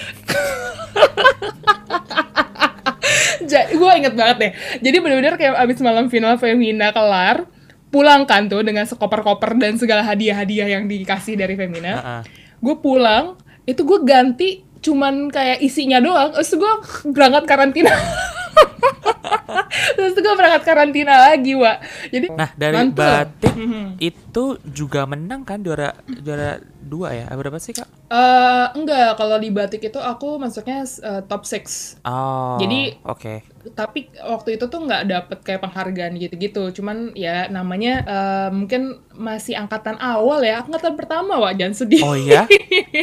Jadi 3.50 3.80
gue 3.80 3.92
inget 3.96 4.14
banget 4.14 4.38
deh. 4.38 4.52
Jadi 4.84 4.98
bener-bener 5.00 5.40
kayak 5.40 5.56
abis 5.56 5.80
malam 5.80 6.12
final 6.12 6.36
Femina 6.36 6.92
kelar, 6.92 7.48
pulang 7.90 8.28
kan 8.28 8.52
tuh 8.52 8.62
dengan 8.62 8.86
sekoper-koper 8.86 9.56
dan 9.58 9.80
segala 9.80 10.04
hadiah-hadiah 10.04 10.68
yang 10.68 10.86
dikasih 10.86 11.40
dari 11.40 11.56
Femina. 11.56 11.96
Heeh. 11.96 12.22
Gue 12.60 12.76
pulang, 12.78 13.40
itu 13.64 13.88
gue 13.88 14.04
ganti 14.04 14.68
cuman 14.84 15.32
kayak 15.32 15.64
isinya 15.64 16.04
doang. 16.04 16.36
Terus 16.36 16.54
gue 16.60 16.74
berangkat 17.16 17.44
karantina. 17.48 17.96
Terus 19.96 20.14
gue 20.16 20.34
berangkat 20.34 20.64
karantina 20.64 21.16
lagi, 21.26 21.54
Wak. 21.54 21.78
Jadi 22.10 22.26
Nah, 22.32 22.50
dari 22.54 22.76
mantul. 22.76 23.00
batik 23.00 23.54
Mhm. 23.54 23.86
itu 24.00 24.44
juga 24.66 25.04
menang 25.04 25.44
kan 25.44 25.60
juara 25.60 25.92
juara 26.06 26.58
dua 26.80 27.12
ya? 27.14 27.26
Berapa 27.30 27.58
sih, 27.58 27.74
Kak? 27.74 27.88
Eh, 28.08 28.68
enggak, 28.74 29.14
kalau 29.16 29.38
di 29.38 29.50
batik 29.50 29.84
itu 29.84 30.00
aku 30.00 30.38
masuknya 30.38 30.82
eh, 30.84 31.22
top 31.24 31.44
6. 31.44 32.00
Oh. 32.02 32.58
Jadi- 32.58 32.98
oke. 33.02 33.34
Tapi 33.70 34.08
waktu 34.18 34.56
itu 34.56 34.66
tuh 34.66 34.80
nggak 34.80 35.04
dapet 35.06 35.38
kayak 35.42 35.62
penghargaan 35.62 36.16
gitu-gitu 36.16 36.72
cuman 36.72 37.12
ya 37.12 37.48
namanya 37.48 37.94
eh, 38.02 38.50
mungkin 38.50 38.82
masih 39.12 39.54
angkatan 39.54 39.98
awal 39.98 40.40
ya 40.40 40.64
angkatan 40.64 40.96
pertama 40.96 41.36
wah 41.36 41.52
jangan 41.52 41.76
sedih 41.76 42.00
Oh 42.00 42.16
iya? 42.16 42.48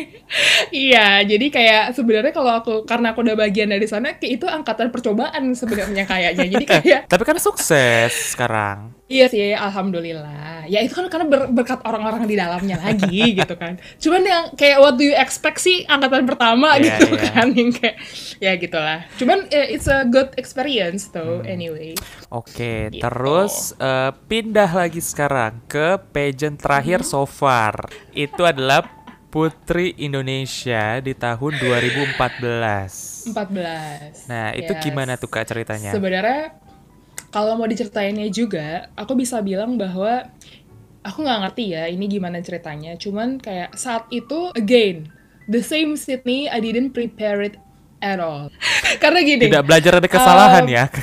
iya 0.73 1.21
jadi 1.23 1.47
kayak 1.47 1.85
sebenarnya 1.93 2.33
kalau 2.33 2.53
aku 2.55 2.73
karena 2.85 3.13
aku 3.13 3.21
udah 3.21 3.37
bagian 3.37 3.69
dari 3.69 3.85
sana 3.85 4.17
itu 4.17 4.45
angkatan 4.45 4.89
percobaan 4.89 5.53
sebenarnya 5.53 6.05
kayaknya 6.05 6.47
jadi 6.49 6.65
kayak 6.75 7.01
Tapi 7.07 7.23
kan 7.23 7.37
sukses 7.37 8.33
sekarang. 8.33 8.97
iya 9.07 9.31
sih 9.31 9.55
alhamdulillah 9.55 10.67
ya 10.67 10.83
itu 10.83 10.91
kan 10.91 11.07
karena 11.07 11.27
ber- 11.27 11.47
berkat 11.49 11.79
orang-orang 11.81 12.27
di 12.27 12.35
dalamnya 12.35 12.75
lagi 12.77 13.23
gitu 13.39 13.55
kan 13.55 13.79
cuman 13.99 14.23
yang 14.23 14.45
kayak 14.55 14.79
what 14.79 14.97
do 14.97 15.05
you 15.05 15.15
expect 15.15 15.63
sih 15.63 15.87
angkatan 15.87 16.27
pertama 16.27 16.75
Iya, 16.75 16.99
gitu 16.99 17.15
iya. 17.15 17.23
kan 17.31 17.47
yang 17.53 17.71
kayak 17.71 17.97
ya 18.39 18.53
gitulah 18.57 19.07
cuman 19.15 19.47
eh, 19.49 19.71
it's 19.71 19.87
a 19.87 20.03
good 20.03 20.35
experience 20.35 20.46
though 21.11 21.41
Hmm. 21.41 21.49
anyway 21.49 21.95
Oke, 22.29 22.91
Gitu. 22.91 23.01
terus 23.01 23.73
eh, 23.77 24.11
pindah 24.27 24.69
lagi 24.69 25.01
sekarang 25.01 25.65
ke 25.65 25.99
pageant 26.11 26.59
terakhir 26.59 27.01
Hmm. 27.03 27.09
so 27.09 27.23
far. 27.25 27.87
Itu 28.11 28.43
adalah 28.43 28.87
Putri 29.27 29.93
Indonesia 29.99 30.97
di 30.99 31.13
tahun 31.13 31.53
2014. 31.61 33.27
14. 33.29 34.25
Nah, 34.27 34.55
itu 34.55 34.73
Yes. 34.73 34.81
gimana 34.81 35.17
tuh 35.17 35.29
Kak 35.29 35.45
ceritanya? 35.45 35.93
Sebenarnya 35.93 36.57
kalau 37.29 37.53
mau 37.55 37.69
diceritainnya 37.69 38.31
juga, 38.31 38.89
aku 38.97 39.13
bisa 39.13 39.43
bilang 39.43 39.77
bahwa 39.77 40.31
aku 41.03 41.21
nggak 41.21 41.41
ngerti 41.43 41.65
ya 41.69 41.85
ini 41.87 42.09
gimana 42.09 42.41
ceritanya. 42.41 42.97
Cuman 42.97 43.37
kayak 43.37 43.77
saat 43.77 44.09
itu 44.09 44.51
again 44.57 45.13
the 45.47 45.61
same 45.61 45.95
Sydney 45.95 46.49
I 46.49 46.59
didn't 46.59 46.91
prepare 46.91 47.45
it 47.45 47.61
at 48.01 48.19
all. 48.21 48.53
Karena 49.03 49.21
gini, 49.25 49.49
Tidak 49.49 49.65
belajar 49.65 50.01
dari 50.01 50.11
kesalahan 50.11 50.65
Um, 50.67 50.73
ya. 50.73 50.85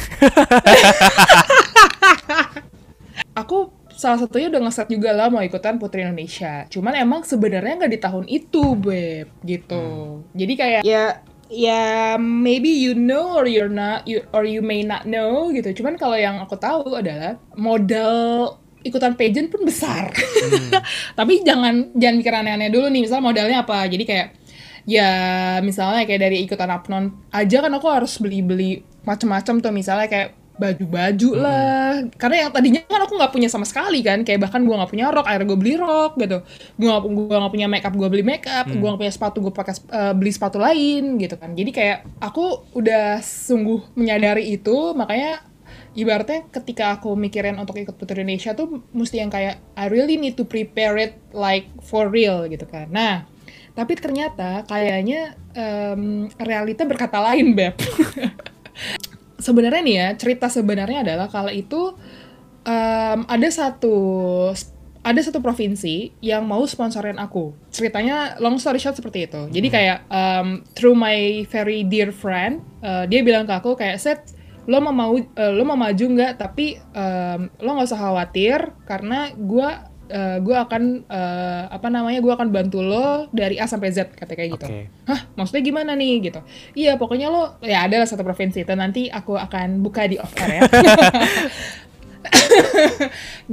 aku 3.42 3.72
salah 3.94 4.20
satunya 4.20 4.50
udah 4.50 4.62
ngeset 4.68 4.90
juga 4.90 5.14
lah 5.14 5.30
mau 5.30 5.42
ikutan 5.42 5.80
Putri 5.80 6.04
Indonesia. 6.04 6.66
Cuman 6.68 6.98
emang 6.98 7.22
sebenarnya 7.24 7.80
nggak 7.80 7.94
di 7.94 8.00
tahun 8.02 8.26
itu, 8.28 8.64
beb, 8.76 9.28
gitu. 9.46 9.86
Jadi 10.34 10.54
kayak 10.58 10.82
ya 10.84 11.22
ya 11.54 12.18
maybe 12.18 12.74
you 12.74 12.98
know 12.98 13.38
or 13.38 13.46
you're 13.46 13.70
not 13.70 14.02
you 14.10 14.26
or 14.34 14.44
you 14.44 14.60
may 14.60 14.82
not 14.82 15.06
know 15.06 15.54
gitu. 15.54 15.82
Cuman 15.82 15.96
kalau 15.96 16.18
yang 16.18 16.42
aku 16.42 16.58
tahu 16.58 16.98
adalah 16.98 17.38
modal 17.54 18.58
ikutan 18.84 19.16
pageant 19.16 19.48
pun 19.48 19.64
besar. 19.64 20.12
Tapi 21.20 21.42
jangan 21.42 21.96
jangan 21.96 22.16
mikir 22.20 22.34
aneh-aneh 22.36 22.70
dulu 22.70 22.92
nih. 22.92 23.08
Misal 23.08 23.24
modalnya 23.24 23.64
apa? 23.64 23.88
Jadi 23.88 24.04
kayak 24.04 24.43
ya 24.84 25.12
misalnya 25.64 26.04
kayak 26.04 26.22
dari 26.22 26.38
ikutan 26.44 26.68
apnon 26.68 27.16
aja 27.32 27.64
kan 27.64 27.72
aku 27.72 27.88
harus 27.88 28.20
beli-beli 28.20 28.84
macem-macem 29.08 29.60
tuh. 29.60 29.72
Misalnya 29.72 30.08
kayak 30.08 30.30
baju-baju 30.54 31.30
lah. 31.34 32.06
Karena 32.14 32.46
yang 32.46 32.52
tadinya 32.54 32.82
kan 32.86 33.02
aku 33.04 33.18
nggak 33.18 33.34
punya 33.34 33.50
sama 33.50 33.66
sekali 33.66 34.06
kan. 34.06 34.22
Kayak 34.22 34.50
bahkan 34.50 34.62
gua 34.64 34.84
nggak 34.84 34.92
punya 34.94 35.10
rok 35.10 35.26
akhirnya 35.26 35.48
gue 35.50 35.60
beli 35.60 35.74
rok 35.76 36.14
gitu. 36.20 36.38
Gua 36.78 36.88
nggak 36.94 37.04
gua 37.10 37.38
nggak 37.42 37.54
punya 37.54 37.68
makeup 37.68 37.94
gue 37.98 38.10
beli 38.10 38.26
makeup. 38.26 38.66
Gua 38.70 38.88
nggak 38.94 39.02
punya 39.02 39.14
sepatu 39.14 39.38
gue 39.42 39.54
pakai 39.54 39.74
eh, 39.74 40.14
beli 40.14 40.32
sepatu 40.32 40.58
lain 40.62 41.18
gitu 41.18 41.36
kan. 41.38 41.52
Jadi 41.58 41.72
kayak 41.74 41.98
aku 42.22 42.70
udah 42.78 43.20
sungguh 43.24 43.98
menyadari 43.98 44.54
itu. 44.54 44.94
Makanya 44.94 45.42
ibaratnya 45.94 46.46
ketika 46.50 46.98
aku 46.98 47.14
mikirin 47.14 47.58
untuk 47.58 47.78
ikut 47.78 47.94
Putri 47.98 48.22
Indonesia 48.22 48.54
tuh 48.58 48.82
mesti 48.94 49.22
yang 49.22 49.30
kayak 49.30 49.62
I 49.78 49.90
really 49.90 50.18
need 50.18 50.38
to 50.38 50.46
prepare 50.46 50.98
it 50.98 51.18
like 51.34 51.70
for 51.82 52.10
real 52.10 52.46
gitu 52.50 52.66
kan. 52.66 52.90
Nah 52.90 53.33
tapi 53.74 53.98
ternyata 53.98 54.62
kayaknya 54.70 55.34
em, 55.58 56.30
realita 56.38 56.86
berkata 56.86 57.18
lain 57.22 57.58
beb. 57.58 57.74
Sebenarnya 59.46 59.82
nih 59.84 59.96
ya 59.98 60.08
cerita 60.16 60.48
sebenarnya 60.48 61.04
adalah 61.04 61.28
kalau 61.28 61.50
itu 61.50 61.98
em, 62.64 63.20
ada 63.26 63.50
satu 63.50 63.98
ada 65.04 65.20
satu 65.20 65.44
provinsi 65.44 66.16
yang 66.24 66.48
mau 66.48 66.64
sponsorin 66.64 67.20
aku. 67.20 67.52
Ceritanya 67.74 68.40
long 68.40 68.56
story 68.56 68.80
short 68.80 68.96
seperti 68.96 69.28
itu. 69.28 69.42
Jadi 69.52 69.68
kayak 69.68 70.08
em, 70.08 70.64
through 70.78 70.96
my 70.96 71.44
very 71.50 71.84
dear 71.84 72.14
friend 72.14 72.64
eh, 72.80 73.04
dia 73.10 73.20
bilang 73.26 73.44
ke 73.44 73.54
aku 73.58 73.76
kayak 73.76 74.00
set 74.00 74.22
lo 74.64 74.80
mau 74.80 74.96
mau 74.96 75.12
eh, 75.20 75.52
lo 75.52 75.66
mau 75.68 75.76
maju 75.76 76.06
nggak? 76.08 76.34
Tapi 76.40 76.80
em, 76.80 77.42
lo 77.60 77.70
nggak 77.74 77.90
usah 77.90 78.00
khawatir 78.00 78.60
karena 78.88 79.34
gue 79.36 79.70
gue 80.44 80.56
akan 80.56 80.84
eh, 81.08 81.64
apa 81.72 81.88
namanya 81.88 82.20
gue 82.20 82.34
akan 82.34 82.50
bantu 82.52 82.84
lo 82.84 83.32
dari 83.32 83.56
A 83.58 83.66
sampai 83.66 83.96
Z 83.96 84.14
kata 84.14 84.36
kayak 84.36 84.60
gitu. 84.60 84.66
Hah 85.08 85.32
maksudnya 85.40 85.64
gimana 85.64 85.96
nih 85.96 86.32
gitu. 86.32 86.40
Iya 86.76 87.00
pokoknya 87.00 87.32
lo 87.32 87.56
ya 87.64 87.88
ada 87.88 88.04
lah 88.04 88.08
satu 88.08 88.22
provinsi 88.22 88.68
itu 88.68 88.74
nanti 88.76 89.08
aku 89.08 89.40
akan 89.40 89.80
buka 89.80 90.06
di 90.06 90.20
off 90.20 90.36
air 90.40 90.60
ya. 90.60 90.62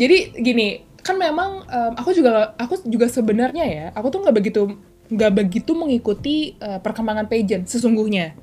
Jadi 0.00 0.42
gini 0.42 0.68
kan 1.00 1.16
memang 1.16 1.64
em, 1.64 1.92
aku 1.96 2.12
juga 2.12 2.52
aku 2.60 2.84
juga 2.84 3.08
sebenarnya 3.08 3.64
ya 3.64 3.86
aku 3.96 4.12
tuh 4.12 4.20
nggak 4.20 4.36
begitu 4.36 4.76
nggak 5.10 5.32
begitu 5.34 5.74
mengikuti 5.74 6.54
eh, 6.56 6.78
perkembangan 6.78 7.26
pageant 7.26 7.66
sesungguhnya 7.66 8.38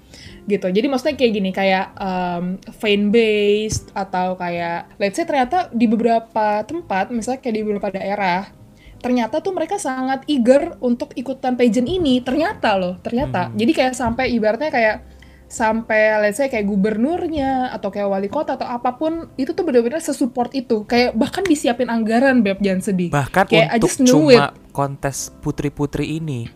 gitu. 0.48 0.68
Jadi 0.68 0.88
maksudnya 0.88 1.16
kayak 1.20 1.34
gini 1.36 1.52
kayak 1.52 1.96
em, 2.00 2.46
fan 2.76 3.12
based 3.12 3.92
atau 3.92 4.36
kayak 4.40 4.92
let's 5.00 5.20
say 5.20 5.28
ternyata 5.28 5.68
di 5.76 5.88
beberapa 5.88 6.64
tempat 6.64 7.12
misalnya 7.12 7.40
kayak 7.44 7.56
di 7.56 7.64
beberapa 7.64 7.90
daerah 7.92 8.42
ternyata 8.98 9.40
tuh 9.46 9.54
mereka 9.54 9.78
sangat 9.78 10.26
eager 10.26 10.74
untuk 10.82 11.14
ikutan 11.14 11.54
pageant 11.54 11.88
ini. 11.88 12.20
Ternyata 12.24 12.76
loh 12.76 12.96
ternyata. 13.00 13.54
Jadi 13.54 13.72
kayak 13.72 13.94
sampai 13.94 14.34
ibaratnya 14.34 14.72
kayak 14.74 14.96
sampai 15.48 16.20
let's 16.20 16.38
say 16.38 16.52
kayak 16.52 16.68
gubernurnya 16.68 17.72
atau 17.72 17.88
kayak 17.88 18.12
wali 18.12 18.28
kota 18.28 18.60
atau 18.60 18.68
apa 18.68 19.00
pun 19.00 19.32
itu 19.40 19.56
tuh 19.56 19.64
bener-bener 19.64 20.04
sesupport 20.04 20.52
itu. 20.52 20.84
Kayak 20.84 21.16
bahkan 21.16 21.44
disiapin 21.48 21.88
anggaran 21.88 22.44
beb 22.44 22.60
jangan 22.60 22.84
sedih. 22.84 23.10
Bahkan 23.10 23.46
kayak 23.48 23.68
I 23.72 23.78
untuk 23.80 23.88
just 23.88 24.00
knew 24.04 24.28
it. 24.28 24.38
cuma 24.40 24.52
kontes 24.76 25.32
putri-putri 25.40 26.20
ini. 26.20 26.52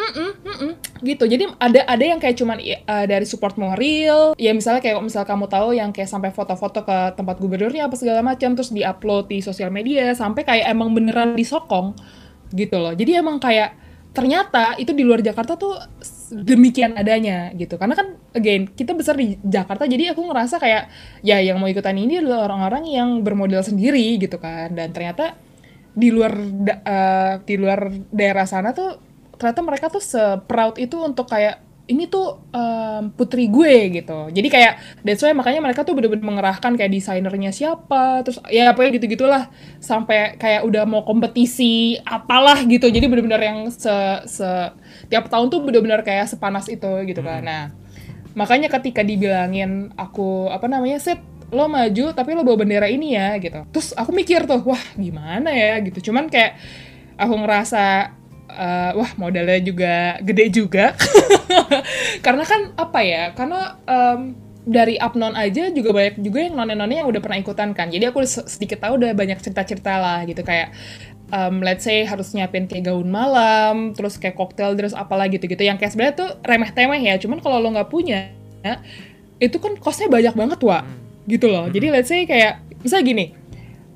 Mm-mm, 0.00 0.72
gitu. 1.04 1.24
Jadi 1.24 1.44
ada 1.56 1.80
ada 1.86 2.04
yang 2.04 2.20
kayak 2.20 2.36
cuman 2.36 2.58
uh, 2.60 3.04
dari 3.08 3.24
support 3.24 3.56
moral 3.56 4.36
ya 4.36 4.52
misalnya 4.52 4.82
kayak 4.82 5.00
misal 5.00 5.24
kamu 5.24 5.46
tahu 5.48 5.72
yang 5.76 5.90
kayak 5.94 6.10
sampai 6.10 6.34
foto-foto 6.34 6.84
ke 6.84 6.98
tempat 7.16 7.36
gubernurnya 7.40 7.88
apa 7.88 7.96
segala 7.96 8.20
macam 8.20 8.52
terus 8.52 8.72
diupload 8.74 9.30
di 9.30 9.40
sosial 9.40 9.72
media 9.72 10.12
sampai 10.12 10.42
kayak 10.44 10.66
emang 10.68 10.92
beneran 10.92 11.38
disokong. 11.38 11.96
Gitu 12.52 12.76
loh. 12.76 12.92
Jadi 12.92 13.16
emang 13.16 13.38
kayak 13.38 13.76
ternyata 14.10 14.74
itu 14.76 14.90
di 14.90 15.06
luar 15.06 15.22
Jakarta 15.22 15.54
tuh 15.54 15.78
demikian 16.30 16.94
adanya 16.94 17.50
gitu. 17.58 17.74
Karena 17.76 17.94
kan 17.98 18.16
again 18.32 18.70
kita 18.70 18.94
besar 18.94 19.18
di 19.18 19.34
Jakarta 19.42 19.84
jadi 19.84 20.14
aku 20.14 20.22
ngerasa 20.30 20.56
kayak 20.62 20.82
ya 21.26 21.42
yang 21.42 21.58
mau 21.58 21.66
ikutan 21.66 21.98
ini 21.98 22.22
adalah 22.22 22.46
orang-orang 22.48 22.84
yang 22.88 23.08
bermodal 23.26 23.60
sendiri 23.66 24.16
gitu 24.16 24.38
kan. 24.38 24.72
Dan 24.72 24.94
ternyata 24.94 25.34
di 25.90 26.08
luar 26.14 26.32
da- 26.38 26.80
eh, 26.86 27.32
di 27.42 27.54
luar 27.58 27.90
daerah 28.14 28.46
sana 28.46 28.70
tuh 28.70 28.96
ternyata 29.36 29.60
mereka 29.64 29.86
tuh 29.90 30.02
se-proud 30.04 30.76
itu 30.78 30.96
untuk 31.00 31.26
kayak 31.26 31.66
ini 31.90 32.06
tuh 32.06 32.38
em, 32.54 33.10
putri 33.10 33.50
gue 33.50 33.90
gitu. 33.98 34.30
Jadi 34.30 34.46
kayak 34.46 35.02
that's 35.02 35.26
why 35.26 35.34
makanya 35.34 35.58
mereka 35.58 35.82
tuh 35.82 35.98
bener-bener 35.98 36.22
mengerahkan 36.22 36.78
kayak 36.78 36.86
desainernya 36.94 37.50
siapa 37.50 38.22
terus 38.22 38.38
ya 38.46 38.70
apa 38.70 38.86
gitu 38.94 39.10
gitulah 39.10 39.50
sampai 39.82 40.38
kayak 40.38 40.62
udah 40.62 40.86
mau 40.86 41.02
kompetisi 41.02 41.98
apalah 42.06 42.62
gitu. 42.62 42.86
Jadi 42.86 43.10
bener-bener 43.10 43.42
yang 43.42 43.58
se, 43.74 43.90
se- 44.30 44.70
tiap 45.10 45.26
tahun 45.26 45.50
tuh 45.50 45.60
bener-bener 45.66 46.00
kayak 46.06 46.30
sepanas 46.30 46.70
itu 46.70 46.88
gitu 47.04 47.20
kan. 47.20 47.42
Nah 47.42 47.64
makanya 48.38 48.70
ketika 48.70 49.02
dibilangin 49.02 49.90
aku 49.98 50.46
apa 50.54 50.70
namanya 50.70 51.02
set 51.02 51.18
lo 51.50 51.66
maju 51.66 52.14
tapi 52.14 52.30
lo 52.38 52.46
bawa 52.46 52.62
bendera 52.62 52.86
ini 52.86 53.18
ya 53.18 53.34
gitu. 53.42 53.66
Terus 53.74 53.90
aku 53.98 54.14
mikir 54.14 54.46
tuh 54.46 54.62
wah 54.62 54.80
gimana 54.94 55.50
ya 55.50 55.82
gitu. 55.82 56.10
Cuman 56.10 56.30
kayak 56.30 56.54
aku 57.18 57.34
ngerasa 57.42 58.14
eh, 58.54 58.90
wah 58.94 59.10
modalnya 59.18 59.58
juga 59.58 60.16
gede 60.22 60.46
juga. 60.54 60.94
Karena 62.24 62.46
kan 62.46 62.60
apa 62.78 63.00
ya 63.02 63.34
karena 63.34 63.76
em, 63.82 64.20
dari 64.60 65.00
upnon 65.00 65.34
aja 65.34 65.72
juga 65.72 65.90
banyak 65.90 66.20
juga 66.20 66.38
yang 66.46 66.54
none-none 66.54 67.02
yang 67.02 67.08
udah 67.08 67.18
pernah 67.18 67.38
ikutan 67.40 67.74
kan. 67.74 67.90
Jadi 67.90 68.04
aku 68.06 68.22
se- 68.28 68.46
sedikit 68.46 68.78
tahu 68.84 69.00
udah 69.02 69.10
banyak 69.16 69.40
cerita-cerita 69.42 69.98
lah 69.98 70.22
gitu. 70.28 70.44
Kayak 70.46 70.70
em, 71.30 71.54
let's 71.62 71.86
say 71.86 72.02
harus 72.04 72.34
nyiapin 72.34 72.66
kayak 72.66 72.90
gaun 72.90 73.08
malam 73.08 73.94
terus 73.94 74.18
kayak 74.18 74.36
cocktail 74.36 74.74
dress 74.74 74.94
apalah 74.94 75.30
gitu-gitu. 75.30 75.62
Yang 75.62 75.82
kayak 75.82 75.92
sebenarnya 75.94 76.16
tuh 76.18 76.30
remeh-temeh 76.42 77.00
ya 77.06 77.14
cuman 77.18 77.38
kalau 77.40 77.62
lo 77.62 77.70
nggak 77.72 77.90
punya 77.90 78.34
itu 79.40 79.56
kan 79.56 79.72
costnya 79.80 80.12
banyak 80.12 80.34
banget 80.36 80.60
wa 80.60 80.84
gitu 81.24 81.48
loh. 81.48 81.70
Jadi 81.70 81.86
let's 81.88 82.10
say 82.12 82.28
kayak 82.28 82.60
misalnya 82.84 83.06
gini 83.06 83.26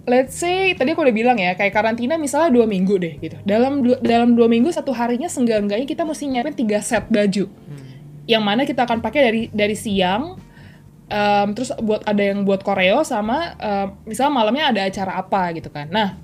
let's 0.04 0.36
say 0.36 0.76
tadi 0.76 0.92
aku 0.92 1.00
udah 1.00 1.16
bilang 1.16 1.36
ya 1.40 1.56
kayak 1.56 1.72
karantina 1.72 2.20
misalnya 2.20 2.52
dua 2.52 2.68
minggu 2.68 2.94
deh 3.00 3.14
gitu. 3.20 3.36
Dalam 3.44 3.80
dua, 3.80 3.96
dalam 4.04 4.36
dua 4.36 4.48
minggu 4.48 4.68
satu 4.68 4.92
harinya 4.92 5.28
seenggak-enggaknya 5.28 5.88
kita 5.88 6.04
mesti 6.04 6.28
nyiapin 6.28 6.54
tiga 6.54 6.78
set 6.84 7.08
baju. 7.08 7.48
Yang 8.24 8.42
mana 8.44 8.62
kita 8.68 8.84
akan 8.84 9.00
pakai 9.00 9.20
dari 9.20 9.42
dari 9.52 9.76
siang 9.76 10.36
em, 11.08 11.48
terus 11.56 11.72
buat 11.80 12.04
ada 12.04 12.20
yang 12.20 12.44
buat 12.44 12.60
koreo 12.60 13.00
sama 13.04 13.56
em, 13.56 13.88
misalnya 14.04 14.32
malamnya 14.32 14.64
ada 14.72 14.80
acara 14.84 15.12
apa 15.20 15.56
gitu 15.56 15.72
kan. 15.72 15.88
Nah 15.88 16.20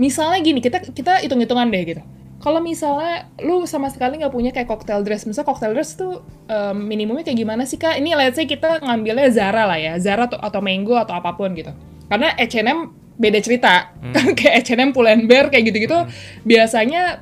misalnya 0.00 0.40
gini 0.40 0.64
kita 0.64 0.80
kita 0.80 1.20
hitung 1.20 1.44
hitungan 1.44 1.68
deh 1.68 1.84
gitu. 1.84 2.02
Kalau 2.40 2.56
misalnya 2.64 3.28
lu 3.44 3.68
sama 3.68 3.92
sekali 3.92 4.16
nggak 4.16 4.32
punya 4.32 4.48
kayak 4.48 4.64
cocktail 4.64 5.04
dress 5.04 5.28
misalnya 5.28 5.52
cocktail 5.52 5.76
dress 5.76 5.92
tuh 5.92 6.24
em, 6.48 6.88
minimumnya 6.88 7.20
kayak 7.20 7.36
gimana 7.36 7.68
sih 7.68 7.76
kak? 7.76 8.00
Ini 8.00 8.16
let's 8.16 8.40
say 8.40 8.48
kita 8.48 8.80
ngambilnya 8.80 9.28
Zara 9.28 9.68
lah 9.68 9.76
ya 9.76 10.00
Zara 10.00 10.24
atau, 10.24 10.40
atau 10.40 10.64
Mango 10.64 10.96
atau 10.96 11.12
apa 11.12 11.36
pun 11.36 11.52
gitu. 11.52 11.68
Karena 12.08 12.32
H&M 12.40 12.96
beda 13.20 13.38
cerita. 13.44 13.92
Kayak 14.40 14.64
H&M 14.64 14.96
Pull&Bear 14.96 15.52
kayak 15.52 15.68
gitu-gitu 15.68 16.08
biasanya 16.48 17.20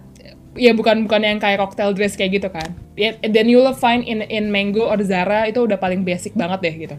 ya 0.54 0.70
bukan 0.70 1.06
bukan 1.06 1.22
yang 1.26 1.38
kayak 1.42 1.58
cocktail 1.58 1.90
dress 1.90 2.14
kayak 2.14 2.38
gitu 2.38 2.48
kan. 2.54 2.78
Ya 2.94 3.18
then 3.26 3.50
you 3.50 3.58
will 3.58 3.74
find 3.74 4.06
in 4.06 4.22
in 4.30 4.54
Mango 4.54 4.86
or 4.86 5.02
Zara 5.02 5.50
itu 5.50 5.66
udah 5.66 5.82
paling 5.82 6.06
basic 6.06 6.38
banget 6.38 6.62
deh 6.62 6.74
gitu. 6.86 6.96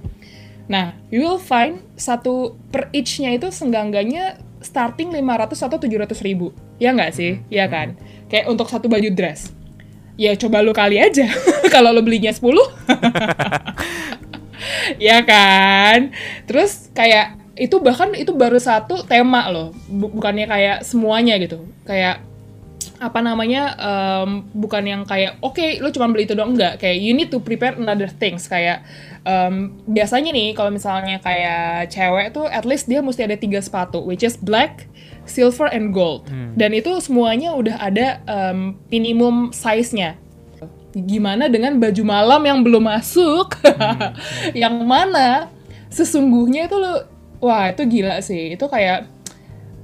Nah, 0.70 0.94
you 1.10 1.26
will 1.26 1.42
find 1.42 1.82
satu 1.98 2.54
per 2.70 2.94
each-nya 2.94 3.34
itu 3.34 3.50
senggangganya 3.50 4.38
starting 4.60 5.12
500 5.16 5.68
atau 5.68 5.78
700 5.80 6.20
ribu. 6.26 6.52
Ya 6.78 6.92
nggak 6.92 7.12
sih? 7.16 7.40
Ya 7.52 7.68
kan? 7.68 7.96
Kayak 8.28 8.52
untuk 8.52 8.68
satu 8.68 8.88
baju 8.92 9.10
dress. 9.12 9.52
Ya 10.20 10.36
coba 10.36 10.60
lu 10.60 10.76
kali 10.76 11.00
aja. 11.00 11.28
Kalau 11.74 11.96
lu 11.96 12.04
belinya 12.04 12.32
10. 12.32 12.44
ya 15.10 15.24
kan? 15.24 16.12
Terus 16.46 16.92
kayak 16.92 17.40
itu 17.60 17.76
bahkan 17.84 18.16
itu 18.16 18.32
baru 18.36 18.60
satu 18.60 19.04
tema 19.08 19.48
loh. 19.52 19.76
Bu- 19.88 20.12
bukannya 20.12 20.48
kayak 20.48 20.78
semuanya 20.84 21.40
gitu. 21.40 21.68
Kayak 21.88 22.24
apa 23.00 23.20
namanya 23.24 23.76
em, 23.80 24.44
bukan 24.52 24.84
yang 24.84 25.02
kayak 25.08 25.40
oke 25.40 25.80
lu 25.80 25.88
cuma 25.92 26.12
beli 26.12 26.28
itu 26.28 26.36
doang. 26.36 26.56
Enggak 26.56 26.84
kayak 26.84 26.98
you 27.00 27.16
need 27.16 27.32
to 27.32 27.40
prepare 27.40 27.76
another 27.80 28.12
things. 28.12 28.48
Kayak 28.48 28.84
em, 29.24 29.80
biasanya 29.88 30.36
nih 30.36 30.52
kalau 30.52 30.72
misalnya 30.72 31.20
kayak 31.24 31.92
cewek 31.92 32.36
tuh 32.36 32.48
at 32.48 32.68
least 32.68 32.92
dia 32.92 33.00
mesti 33.00 33.24
ada 33.24 33.40
tiga 33.40 33.64
sepatu 33.64 34.04
which 34.04 34.24
is 34.24 34.36
black 34.40 34.88
silver 35.30 35.70
and 35.72 35.96
gold. 35.96 36.28
Dan 36.58 36.76
itu 36.76 36.92
semuanya 37.00 37.56
udah 37.56 37.80
ada 37.80 38.20
em, 38.28 38.76
minimum 38.92 39.56
size-nya. 39.56 40.20
Gimana 40.90 41.46
dengan 41.48 41.78
baju 41.78 42.04
malam 42.04 42.42
yang 42.44 42.60
belum 42.66 42.82
masuk? 42.82 43.62
Yang 44.58 44.76
mana 44.84 45.54
sesungguhnya 45.94 46.66
itu 46.66 46.82
lo 46.82 47.06
wah 47.40 47.70
itu 47.70 47.86
gila 47.86 48.18
sih. 48.26 48.58
Itu 48.58 48.66
kayak 48.66 49.19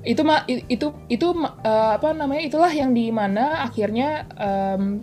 itu 0.05 0.21
mah 0.21 0.45
i- 0.45 0.65
itu 0.69 0.93
itu 1.09 1.27
ma- 1.33 1.57
eh, 1.59 1.91
apa 1.97 2.13
namanya 2.13 2.45
itulah 2.45 2.69
yang 2.69 2.93
di 2.93 3.09
mana 3.09 3.65
akhirnya 3.65 4.29
em, 4.31 5.01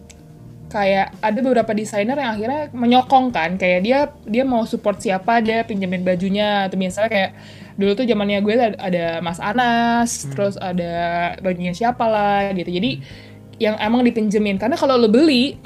kayak 0.70 1.20
ada 1.20 1.38
beberapa 1.42 1.76
desainer 1.76 2.16
yang 2.16 2.32
akhirnya 2.32 2.60
menyokong 2.72 3.28
kan. 3.28 3.60
Kayak 3.60 3.80
dia 3.82 3.98
dia 4.24 4.44
mau 4.46 4.64
support 4.64 4.96
siapa 4.96 5.44
dia 5.44 5.66
pinjemin 5.66 6.00
bajunya. 6.00 6.64
Atau 6.64 6.80
misalnya 6.80 7.10
kayak 7.12 7.30
dulu 7.76 7.92
tuh 7.92 8.06
zamannya 8.06 8.40
gue 8.40 8.54
ada, 8.56 8.68
ada 8.80 9.04
Mas 9.20 9.36
Anas 9.36 10.24
terus 10.32 10.56
ada 10.56 10.94
bajunya 11.44 11.76
siapa 11.76 12.08
lah 12.08 12.56
gitu. 12.56 12.72
Jadi 12.72 12.90
yang 13.60 13.76
emang 13.76 14.00
dipinjemin. 14.00 14.56
Karena 14.56 14.80
kalau 14.80 14.96
lo 14.96 15.12
beli 15.12 15.60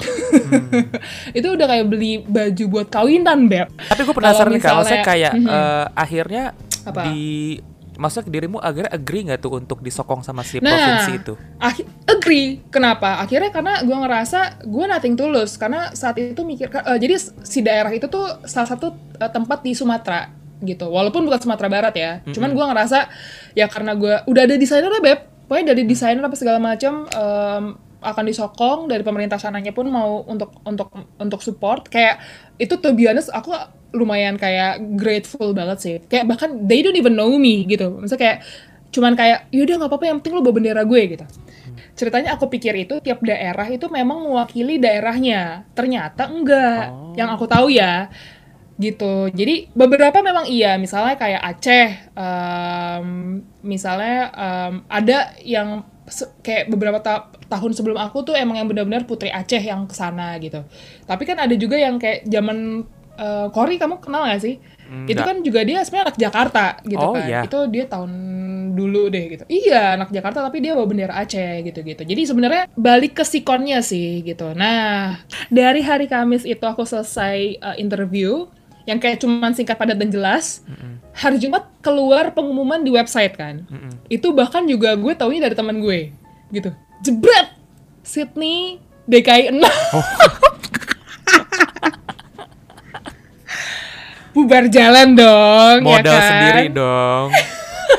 itu 1.37 1.47
udah 1.47 1.65
kayak 1.65 1.85
beli 1.87 2.19
baju 2.27 2.63
buat 2.67 2.87
kawinan 2.91 3.47
beb. 3.47 3.71
Tapi 3.87 4.01
gue 4.03 4.15
penasaran 4.15 4.51
nih 4.51 4.61
kalau 4.61 4.83
saya 4.83 5.07
kayak 5.07 5.33
eh, 5.35 5.85
akhirnya 5.95 6.51
Apa? 6.83 7.07
di 7.07 7.57
maksudnya 7.97 8.29
dirimu 8.29 8.57
akhirnya 8.57 8.89
agree 8.89 9.25
nggak 9.25 9.39
tuh 9.39 9.57
untuk 9.57 9.81
disokong 9.81 10.21
sama 10.21 10.41
si 10.41 10.57
Nah, 10.57 10.69
provinsi 10.69 11.11
itu? 11.17 11.33
akhi- 11.57 11.89
agree. 12.05 12.61
Kenapa? 12.69 13.19
Akhirnya 13.19 13.49
karena 13.49 13.81
gue 13.81 13.97
ngerasa 13.97 14.39
gue 14.63 14.85
nothing 14.85 15.13
tulus. 15.13 15.57
Karena 15.57 15.91
saat 15.91 16.15
itu 16.15 16.41
mikir, 16.41 16.69
eh, 16.69 16.97
jadi 16.97 17.15
si 17.41 17.59
daerah 17.59 17.89
itu 17.89 18.05
tuh 18.05 18.23
salah 18.43 18.69
satu 18.69 18.87
eh, 19.17 19.27
tempat 19.27 19.61
di 19.61 19.73
Sumatera 19.73 20.29
gitu. 20.59 20.87
Walaupun 20.87 21.25
bukan 21.25 21.39
Sumatera 21.39 21.67
Barat 21.67 21.93
ya. 21.93 22.11
Cuman 22.23 22.51
gue 22.51 22.65
ngerasa 22.65 23.09
ya 23.53 23.65
karena 23.65 23.93
gue 23.93 24.13
udah 24.23 24.43
ada 24.43 24.55
desainer 24.55 24.87
lah 24.87 24.99
beb. 24.99 25.19
Pokoknya 25.45 25.71
dari 25.71 25.83
desainer 25.83 26.19
apa 26.19 26.35
segala 26.35 26.59
macam 26.59 27.07
em, 27.07 27.63
akan 28.01 28.23
disokong 28.27 28.79
dari 28.87 29.01
pemerintah 29.01 29.41
sananya 29.41 29.73
pun 29.73 29.89
mau 29.89 30.21
untuk 30.25 30.53
untuk 30.63 30.89
untuk 31.17 31.39
support. 31.41 31.89
Kayak 31.89 32.21
itu 32.57 32.77
to 32.77 32.93
be 32.93 33.09
honest, 33.09 33.33
aku 33.33 33.53
lumayan 33.95 34.35
kayak 34.35 34.81
grateful 34.99 35.55
banget 35.55 35.77
sih. 35.79 35.95
Kayak 36.05 36.29
bahkan 36.29 36.65
they 36.67 36.81
don't 36.81 36.97
even 36.97 37.17
know 37.17 37.33
me 37.37 37.65
gitu. 37.65 37.97
Maksudnya 37.97 38.21
kayak 38.21 38.37
cuman 38.87 39.13
kayak 39.19 39.51
yaudah 39.51 39.75
nggak 39.83 39.91
apa-apa 39.91 40.05
yang 40.07 40.17
penting 40.23 40.33
lo 40.33 40.41
bawa 40.41 40.55
bendera 40.63 40.81
gue 40.87 41.01
gitu 41.11 41.25
ceritanya 41.93 42.39
aku 42.39 42.47
pikir 42.47 42.71
itu 42.77 43.03
tiap 43.03 43.19
daerah 43.19 43.67
itu 43.67 43.83
memang 43.91 44.23
mewakili 44.23 44.79
daerahnya 44.79 45.67
ternyata 45.75 46.31
enggak 46.31 46.87
Oh. 46.87 47.11
yang 47.19 47.27
aku 47.33 47.45
tahu 47.49 47.67
ya 47.67 48.07
gitu 48.79 49.27
jadi 49.33 49.67
beberapa 49.75 50.23
memang 50.23 50.47
iya 50.47 50.79
misalnya 50.79 51.19
kayak 51.19 51.41
Aceh 51.41 51.87
em, 52.15 53.07
misalnya 53.59 54.17
em, 54.33 54.73
ada 54.87 55.35
yang 55.41 55.81
kayak 56.39 56.71
beberapa 56.71 56.99
ta- 56.99 57.27
tahun 57.45 57.71
sebelum 57.71 57.99
aku 57.99 58.23
tuh 58.23 58.33
emang 58.33 58.55
yang 58.55 58.67
benar-benar 58.67 59.03
putri 59.03 59.27
Aceh 59.27 59.59
yang 59.59 59.85
ke 59.85 59.93
sana 59.93 60.39
gitu. 60.39 60.63
Tapi 61.03 61.23
kan 61.23 61.37
ada 61.37 61.51
juga 61.53 61.75
yang 61.75 61.99
kayak 61.99 62.23
zaman 62.25 62.87
eh, 63.17 63.47
Kori 63.51 63.75
kamu 63.75 63.99
kenal 63.99 64.25
gak 64.25 64.41
sih? 64.41 64.55
Itu 65.03 65.19
Enggak. 65.19 65.25
kan 65.27 65.37
juga 65.43 65.59
dia 65.67 65.83
sebenarnya 65.83 66.05
anak 66.07 66.19
Jakarta 66.19 66.65
gitu 66.87 67.03
Oh, 67.03 67.11
kan. 67.11 67.27
iya. 67.27 67.43
itu 67.43 67.59
dia 67.67 67.83
tahun 67.85 68.11
dulu 68.71 69.09
deh 69.11 69.25
gitu. 69.35 69.43
Iya 69.49 69.99
anak 69.99 70.15
Jakarta 70.15 70.39
tapi 70.39 70.63
dia 70.63 70.71
bawa 70.71 70.87
bendera 70.87 71.17
Aceh 71.17 71.65
gitu 71.65 71.81
gitu 71.81 72.01
jadi 72.05 72.21
sebenarnya 72.23 72.63
balik 72.71 73.19
ke 73.19 73.27
sikonnya 73.27 73.83
sih 73.83 74.23
gitu. 74.23 74.55
Nah 74.55 75.19
dari 75.49 75.83
hari 75.83 76.07
Kamis 76.07 76.47
itu 76.47 76.63
aku 76.63 76.87
selesai 76.87 77.59
uh, 77.59 77.75
interview 77.75 78.47
yang 78.87 78.97
kayak 78.97 79.19
cuman 79.19 79.51
singkat 79.51 79.75
padat 79.75 79.99
dan 79.99 80.07
jelas 80.07 80.63
hari 81.11 81.37
Jumat 81.37 81.67
keluar 81.83 82.31
pengumuman 82.31 82.79
di 82.79 82.89
website 82.89 83.35
kan? 83.35 83.67
Itu 84.07 84.31
bahkan 84.31 84.63
juga 84.63 84.95
gue 84.95 85.11
taunya 85.13 85.43
dari 85.43 85.53
teman 85.53 85.83
gue 85.83 86.15
gitu. 86.49 86.71
Jebret! 87.03 87.53
Sydney 88.01 88.79
DKI 89.03 89.51
6 89.51 89.59
bubar 94.31 94.69
jalan 94.69 95.17
dong 95.17 95.77
ya 95.81 95.99
Modal 95.99 96.13
kan? 96.15 96.27
sendiri 96.29 96.65
dong. 96.71 97.27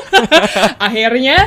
akhirnya 0.87 1.37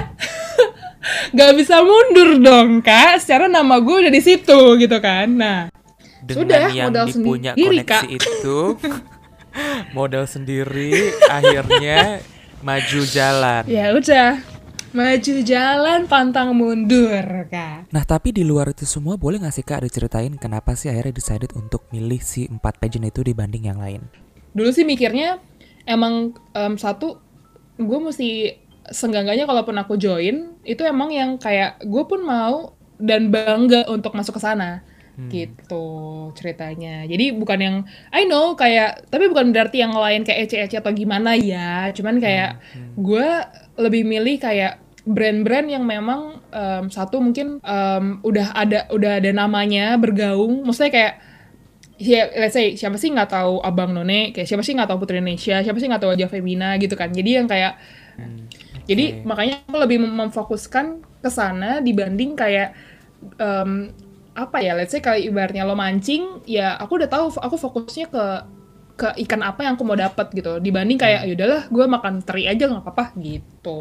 nggak 1.35 1.53
bisa 1.57 1.81
mundur 1.83 2.39
dong 2.39 2.79
kak. 2.81 3.19
Secara 3.19 3.49
nama 3.49 3.81
gue 3.81 4.07
udah 4.07 4.13
di 4.13 4.23
situ 4.23 4.61
gitu 4.79 4.97
kan? 5.03 5.27
Nah 5.33 5.61
Dengan 6.23 6.39
Sudah, 6.47 6.63
yang 6.71 6.87
modal 6.95 7.07
dipunya 7.11 7.51
sendiri, 7.51 7.83
koneksi 7.83 7.91
Kak. 7.91 8.03
itu, 8.15 8.59
modal 9.97 10.25
sendiri, 10.29 11.13
akhirnya 11.29 12.21
maju 12.67 13.01
jalan. 13.09 13.63
ya 13.67 13.93
udah 13.93 14.53
Maju 14.93 15.41
jalan 15.41 16.05
pantang 16.05 16.53
mundur 16.53 17.49
kak. 17.49 17.89
Nah 17.89 18.05
tapi 18.05 18.29
di 18.29 18.45
luar 18.45 18.77
itu 18.77 18.85
semua 18.85 19.17
boleh 19.17 19.41
nggak 19.41 19.57
sih 19.57 19.65
kak 19.65 19.89
diceritain 19.89 20.37
kenapa 20.37 20.77
sih 20.77 20.93
akhirnya 20.93 21.17
decided 21.17 21.49
untuk 21.57 21.89
milih 21.89 22.21
si 22.21 22.45
empat 22.45 22.77
pageant 22.77 23.09
itu 23.09 23.25
dibanding 23.25 23.73
yang 23.73 23.81
lain? 23.81 24.05
Dulu 24.53 24.69
sih 24.69 24.85
mikirnya 24.85 25.41
emang 25.89 26.37
em, 26.53 26.77
satu 26.77 27.17
gue 27.81 27.99
mesti 28.05 28.53
senggangganya 28.93 29.49
kalaupun 29.49 29.81
aku 29.81 29.97
join 29.97 30.61
itu 30.61 30.85
emang 30.85 31.09
yang 31.09 31.41
kayak 31.41 31.81
gue 31.89 32.05
pun 32.05 32.21
mau 32.21 32.77
dan 33.01 33.33
bangga 33.33 33.89
untuk 33.89 34.13
masuk 34.13 34.37
ke 34.37 34.45
sana 34.45 34.85
gitu 35.29 35.85
ceritanya. 36.37 37.05
Jadi 37.05 37.37
bukan 37.37 37.59
yang 37.61 37.77
I 38.13 38.25
know 38.25 38.57
kayak 38.57 39.09
tapi 39.13 39.29
bukan 39.29 39.53
berarti 39.53 39.85
yang 39.85 39.93
lain 39.93 40.25
kayak 40.25 40.49
ece-ece 40.49 40.81
atau 40.81 40.93
gimana 40.93 41.37
ya. 41.37 41.93
Cuman 41.93 42.19
kayak 42.21 42.61
gue 42.97 43.29
lebih 43.81 44.03
milih 44.09 44.37
kayak 44.41 44.81
brand-brand 45.03 45.67
yang 45.67 45.85
memang 45.85 46.39
em, 46.55 46.85
satu 46.89 47.19
mungkin 47.19 47.59
em, 47.63 48.05
udah 48.23 48.55
ada 48.55 48.89
udah 48.93 49.21
ada 49.21 49.31
namanya 49.35 49.97
bergaung. 50.01 50.65
Maksudnya 50.65 50.93
kayak 50.93 51.15
ya 52.03 52.27
let's 52.35 52.57
say 52.57 52.75
siapa 52.75 52.97
sih 52.99 53.13
nggak 53.13 53.31
tahu 53.31 53.61
abang 53.63 53.93
none? 53.95 54.33
Kayak 54.35 54.49
siapa 54.49 54.63
sih 54.67 54.75
nggak 54.75 54.91
tahu 54.91 54.99
putri 55.05 55.21
Indonesia? 55.21 55.61
Siapa 55.63 55.79
sih 55.79 55.89
nggak 55.91 56.03
tahu 56.03 56.13
wajah 56.17 56.31
Femina 56.33 56.77
gitu 56.81 56.95
kan. 56.99 57.13
Jadi 57.13 57.31
yang 57.39 57.47
kayak 57.51 57.77
jadi 58.83 59.23
oke. 59.23 59.23
makanya 59.23 59.63
aku 59.67 59.79
lebih 59.79 59.99
mem- 60.03 60.17
memfokuskan 60.27 60.87
ke 61.23 61.31
sana 61.31 61.79
dibanding 61.79 62.35
kayak 62.35 62.75
em, 63.39 63.95
apa 64.33 64.65
ya 64.65 64.73
let's 64.73 64.93
say 64.93 65.05
kalau 65.05 65.21
ibaratnya 65.21 65.69
lo 65.69 65.77
mancing 65.77 66.41
ya 66.49 66.77
aku 66.81 66.97
udah 67.01 67.09
tahu 67.11 67.37
aku 67.37 67.57
fokusnya 67.61 68.09
ke 68.09 68.25
ke 68.93 69.09
ikan 69.25 69.41
apa 69.45 69.65
yang 69.65 69.75
aku 69.77 69.85
mau 69.85 69.97
dapat 69.97 70.33
gitu 70.33 70.61
dibanding 70.61 71.01
kayak 71.01 71.29
yaudahlah 71.29 71.69
gue 71.69 71.85
makan 71.85 72.15
teri 72.25 72.49
aja 72.49 72.69
nggak 72.69 72.85
apa-apa 72.85 73.17
gitu 73.21 73.81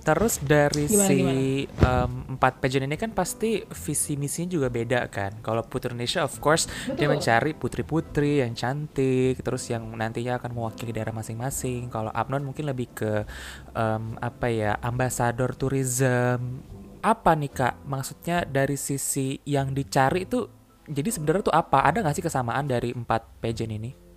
Terus 0.00 0.40
dari 0.40 0.88
Gimana, 0.88 1.06
si 1.06 1.16
gimana? 1.20 2.08
em, 2.08 2.12
empat 2.36 2.56
pageant 2.56 2.88
ini 2.88 2.96
kan 2.96 3.12
pasti 3.12 3.60
visi 3.68 4.16
misinya 4.16 4.48
juga 4.56 4.72
beda 4.72 5.04
kan. 5.12 5.36
Kalau 5.44 5.60
Putri 5.68 5.92
Indonesia 5.92 6.24
of 6.24 6.40
course 6.40 6.64
dia 6.96 7.04
Betul. 7.04 7.20
mencari 7.20 7.50
putri-putri 7.52 8.40
yang 8.40 8.56
cantik, 8.56 9.44
terus 9.44 9.68
yang 9.68 9.84
nantinya 9.92 10.40
akan 10.40 10.56
mewakili 10.56 10.96
daerah 10.96 11.12
masing-masing. 11.12 11.92
Kalau 11.92 12.08
Abnon 12.16 12.48
mungkin 12.48 12.64
lebih 12.72 12.88
ke 12.96 13.28
em, 13.76 14.16
apa 14.16 14.46
ya 14.48 14.72
ambasador 14.80 15.52
tourism. 15.52 16.64
Apa 17.00 17.32
nih 17.32 17.52
kak? 17.52 17.74
Maksudnya 17.88 18.44
dari 18.44 18.76
sisi 18.76 19.40
yang 19.48 19.72
dicari 19.72 20.28
itu 20.28 20.44
jadi 20.84 21.08
sebenarnya 21.08 21.48
tuh 21.48 21.56
apa? 21.56 21.84
Ada 21.86 22.04
nggak 22.04 22.16
sih 22.16 22.24
kesamaan 22.24 22.68
dari 22.68 22.92
empat 22.92 23.40
pageant 23.40 23.72
ini? 23.72 24.10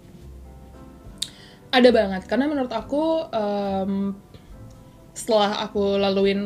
ada 1.74 1.90
banget 1.90 2.22
karena 2.30 2.46
menurut 2.46 2.70
aku 2.70 3.26
em, 3.34 4.14
setelah 5.18 5.66
aku 5.66 5.98
laluin 5.98 6.42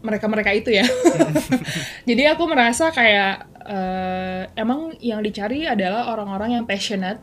mereka-mereka 0.00 0.50
itu 0.56 0.72
ya 0.72 0.84
jadi 2.08 2.32
aku 2.32 2.48
merasa 2.48 2.88
kayak 2.88 3.44
eh, 3.68 4.42
emang 4.56 4.96
yang 5.04 5.20
dicari 5.20 5.68
adalah 5.68 6.08
orang-orang 6.16 6.56
yang 6.60 6.64
passionate 6.64 7.20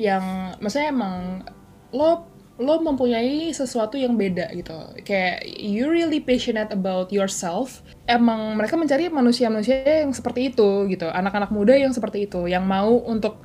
yang 0.00 0.56
maksudnya 0.64 0.96
emang 0.96 1.44
lo 1.92 2.24
lo 2.60 2.76
mempunyai 2.84 3.50
sesuatu 3.56 3.96
yang 3.96 4.14
beda 4.20 4.52
gitu. 4.52 4.76
Kayak 5.02 5.48
you 5.56 5.88
really 5.88 6.20
passionate 6.20 6.68
about 6.70 7.08
yourself. 7.08 7.80
Emang 8.04 8.54
mereka 8.54 8.76
mencari 8.76 9.08
manusia-manusia 9.08 10.04
yang 10.04 10.12
seperti 10.12 10.52
itu 10.52 10.86
gitu. 10.92 11.08
Anak-anak 11.08 11.48
muda 11.50 11.72
yang 11.72 11.90
seperti 11.96 12.28
itu. 12.28 12.44
Yang 12.46 12.64
mau 12.68 13.00
untuk 13.08 13.40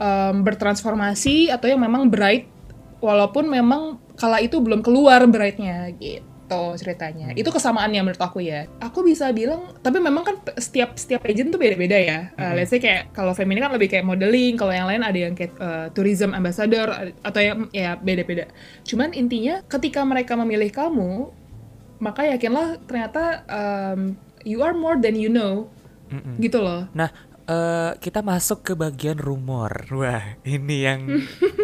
em, 0.00 0.40
bertransformasi 0.42 1.52
atau 1.52 1.68
yang 1.68 1.84
memang 1.84 2.08
bright 2.08 2.48
walaupun 3.04 3.46
memang 3.46 4.00
kala 4.16 4.40
itu 4.40 4.58
belum 4.58 4.80
keluar 4.80 5.20
brightnya 5.28 5.92
gitu 6.00 6.33
ceritanya. 6.78 7.32
Itu 7.36 7.50
kesamaannya 7.52 8.00
menurut 8.02 8.22
aku 8.22 8.42
ya. 8.42 8.66
Aku 8.80 9.04
bisa 9.04 9.30
bilang 9.30 9.74
tapi 9.80 9.98
memang 10.00 10.22
kan 10.24 10.36
setiap 10.58 10.96
setiap 10.96 11.22
agent 11.28 11.52
tuh 11.54 11.60
beda-beda 11.60 11.98
ya. 11.98 12.18
Uh, 12.34 12.52
let's 12.56 12.72
say 12.72 12.80
kayak 12.80 13.10
kalau 13.12 13.32
feminin 13.36 13.62
kan 13.64 13.72
lebih 13.74 13.92
kayak 13.92 14.06
modeling 14.06 14.56
kalau 14.58 14.72
yang 14.72 14.88
lain 14.88 15.02
ada 15.02 15.18
yang 15.18 15.34
kayak 15.36 15.52
uh, 15.60 15.86
tourism 15.92 16.32
ambassador 16.32 16.88
a- 16.90 17.14
atau 17.22 17.40
yang 17.40 17.58
ya 17.70 17.98
beda-beda. 17.98 18.48
Cuman 18.82 19.12
intinya 19.12 19.60
ketika 19.66 20.00
mereka 20.02 20.34
memilih 20.34 20.70
kamu 20.72 21.30
maka 22.02 22.26
yakinlah 22.26 22.82
ternyata 22.84 23.46
um, 23.46 24.18
you 24.44 24.60
are 24.60 24.74
more 24.76 24.98
than 24.98 25.16
you 25.16 25.30
know 25.30 25.70
Mm-mm. 26.12 26.36
gitu 26.36 26.60
loh. 26.60 26.84
Nah, 26.92 27.08
eh, 27.46 27.90
kita 27.98 28.20
masuk 28.20 28.62
ke 28.62 28.72
bagian 28.74 29.16
rumor. 29.16 29.86
Wah, 29.92 30.38
ini 30.42 30.76
yang 30.82 31.00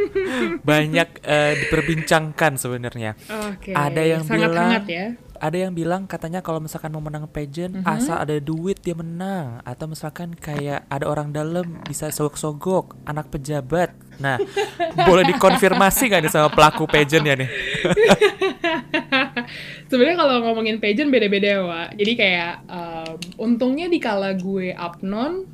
banyak 0.68 1.08
eh, 1.22 1.52
diperbincangkan 1.58 2.56
sebenarnya. 2.56 3.16
Oke, 3.50 3.72
Ada 3.72 4.02
yang 4.02 4.22
sangat 4.24 4.50
bilang- 4.50 4.70
hangat 4.70 4.86
ya. 4.88 5.06
Ada 5.40 5.56
yang 5.56 5.72
bilang 5.72 6.04
katanya 6.04 6.44
kalau 6.44 6.60
misalkan 6.60 6.92
mau 6.92 7.00
menang 7.00 7.24
pageant, 7.24 7.80
asal 7.88 8.20
ada 8.20 8.36
duit 8.36 8.76
dia 8.76 8.92
menang. 8.92 9.64
Atau 9.64 9.88
misalkan 9.88 10.36
kayak 10.36 10.84
ada 10.84 11.08
orang 11.08 11.32
dalam 11.32 11.80
bisa 11.80 12.12
sogok-sogok, 12.12 13.00
anak 13.08 13.32
pejabat. 13.32 13.96
Nah, 14.20 14.36
boleh 15.08 15.24
dikonfirmasi 15.32 16.12
nggak 16.12 16.20
nih 16.20 16.28
sama 16.28 16.52
pelaku 16.52 16.84
pageant 16.84 17.24
ya 17.24 17.40
nih? 17.40 17.48
Sebenarnya 19.88 20.16
kalau 20.20 20.44
ngomongin 20.44 20.76
pageant 20.76 21.08
beda-beda 21.08 21.48
ya, 21.56 21.60
Wak. 21.64 21.88
Jadi 21.96 22.12
kayak 22.14 22.54
um, 22.68 23.10
untungnya 23.40 23.88
di 23.88 23.96
kala 23.96 24.36
gue 24.36 24.76
Apnon 24.76 25.48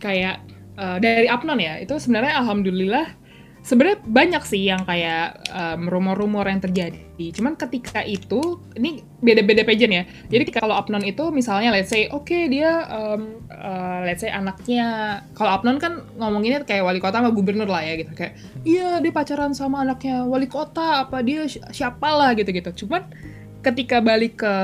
kayak 0.00 0.42
uh, 0.80 0.96
dari 0.96 1.28
Apnon 1.28 1.60
ya, 1.60 1.78
itu 1.78 1.94
sebenarnya 2.00 2.40
alhamdulillah 2.40 3.20
sebenarnya 3.60 4.00
banyak 4.08 4.42
sih 4.48 4.72
yang 4.72 4.88
kayak 4.88 5.36
um, 5.52 5.88
rumor-rumor 5.92 6.48
yang 6.48 6.64
terjadi. 6.64 7.24
Cuman 7.36 7.56
ketika 7.60 8.00
itu 8.00 8.56
ini 8.76 9.04
beda-beda 9.20 9.62
pageant 9.68 9.92
ya. 9.92 10.04
Jadi 10.32 10.48
kalau 10.48 10.72
Apnon 10.72 11.04
itu 11.04 11.28
misalnya 11.28 11.68
let's 11.68 11.92
say 11.92 12.08
oke 12.08 12.32
dia 12.48 12.88
um, 12.88 13.44
uh, 13.52 14.00
let's 14.08 14.24
say 14.24 14.32
anaknya 14.32 15.20
kalau 15.36 15.60
Apnon 15.60 15.76
kan 15.76 16.08
ngomonginnya 16.16 16.64
kayak 16.64 16.88
wali 16.88 16.98
kota 17.04 17.20
sama 17.20 17.32
gubernur 17.32 17.68
lah 17.68 17.84
ya 17.84 18.00
gitu 18.00 18.12
kayak 18.16 18.40
iya 18.64 18.98
dia 18.98 19.12
pacaran 19.12 19.52
sama 19.52 19.84
anaknya 19.84 20.24
wali 20.24 20.48
kota 20.48 21.04
apa 21.04 21.20
dia 21.20 21.44
si- 21.44 21.62
siapa 21.72 22.08
lah 22.16 22.32
gitu-gitu. 22.32 22.84
Cuman 22.84 23.04
ketika 23.60 24.00
balik 24.00 24.40
ke 24.40 24.54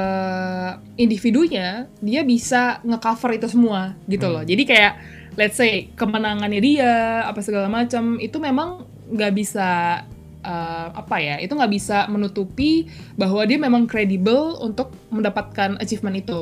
individunya 0.96 1.84
dia 2.00 2.24
bisa 2.24 2.80
ngecover 2.80 3.36
itu 3.36 3.44
semua 3.44 3.92
gitu 4.08 4.24
loh 4.24 4.40
jadi 4.40 4.62
kayak 4.64 4.92
let's 5.36 5.56
say 5.56 5.92
kemenangannya 5.94 6.60
dia 6.60 6.92
apa 7.28 7.40
segala 7.44 7.68
macam 7.68 8.16
itu 8.20 8.36
memang 8.40 8.84
nggak 9.12 9.32
bisa 9.36 10.02
uh, 10.42 10.88
apa 10.90 11.16
ya 11.20 11.36
itu 11.38 11.52
nggak 11.52 11.72
bisa 11.72 12.08
menutupi 12.08 12.88
bahwa 13.14 13.42
dia 13.44 13.58
memang 13.60 13.84
kredibel 13.84 14.56
untuk 14.58 14.90
mendapatkan 15.12 15.76
achievement 15.78 16.16
itu. 16.16 16.40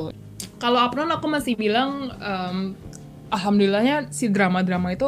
Kalau 0.55 0.79
Apron 0.79 1.11
aku 1.11 1.27
masih 1.27 1.59
bilang 1.59 2.15
em, 2.15 2.57
alhamdulillahnya 3.29 4.09
si 4.09 4.31
drama-drama 4.31 4.95
itu 4.95 5.07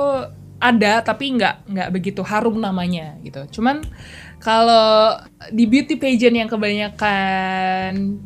ada 0.58 1.06
tapi 1.06 1.38
nggak 1.38 1.70
nggak 1.70 1.90
begitu 1.94 2.22
harum 2.26 2.60
namanya 2.60 3.16
gitu. 3.24 3.60
Cuman 3.60 3.86
kalau 4.38 5.18
di 5.50 5.66
beauty 5.66 5.98
pageant 5.98 6.38
yang 6.38 6.50
kebanyakan 6.50 8.22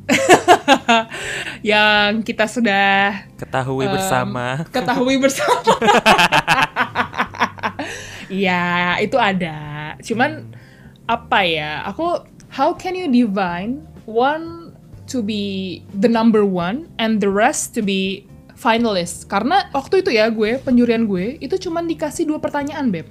yang 1.72 2.20
kita 2.22 2.46
sudah 2.46 3.26
Ketahui 3.40 3.88
em, 3.88 3.94
bersama. 3.96 4.46
ketahui 4.70 5.16
bersama 5.24 5.74
Iya, 8.32 8.96
itu 9.04 9.20
ada. 9.20 9.60
Cuman 10.00 10.56
apa 11.04 11.44
ya? 11.44 11.84
Aku 11.92 12.24
how 12.48 12.72
can 12.72 12.96
you 12.96 13.12
divine 13.12 13.84
one 14.08 14.72
to 15.12 15.20
be 15.20 15.84
the 15.92 16.08
number 16.08 16.48
one 16.48 16.88
and 16.96 17.20
the 17.20 17.28
rest 17.28 17.76
to 17.76 17.84
be 17.84 18.24
finalist? 18.56 19.28
Karena 19.28 19.68
waktu 19.76 20.00
itu 20.00 20.16
ya 20.16 20.32
gue 20.32 20.64
penjurian 20.64 21.12
gue 21.12 21.36
itu 21.44 21.60
cuman 21.68 21.92
dikasih 21.92 22.24
dua 22.24 22.40
pertanyaan, 22.40 22.88
beb. 22.88 23.04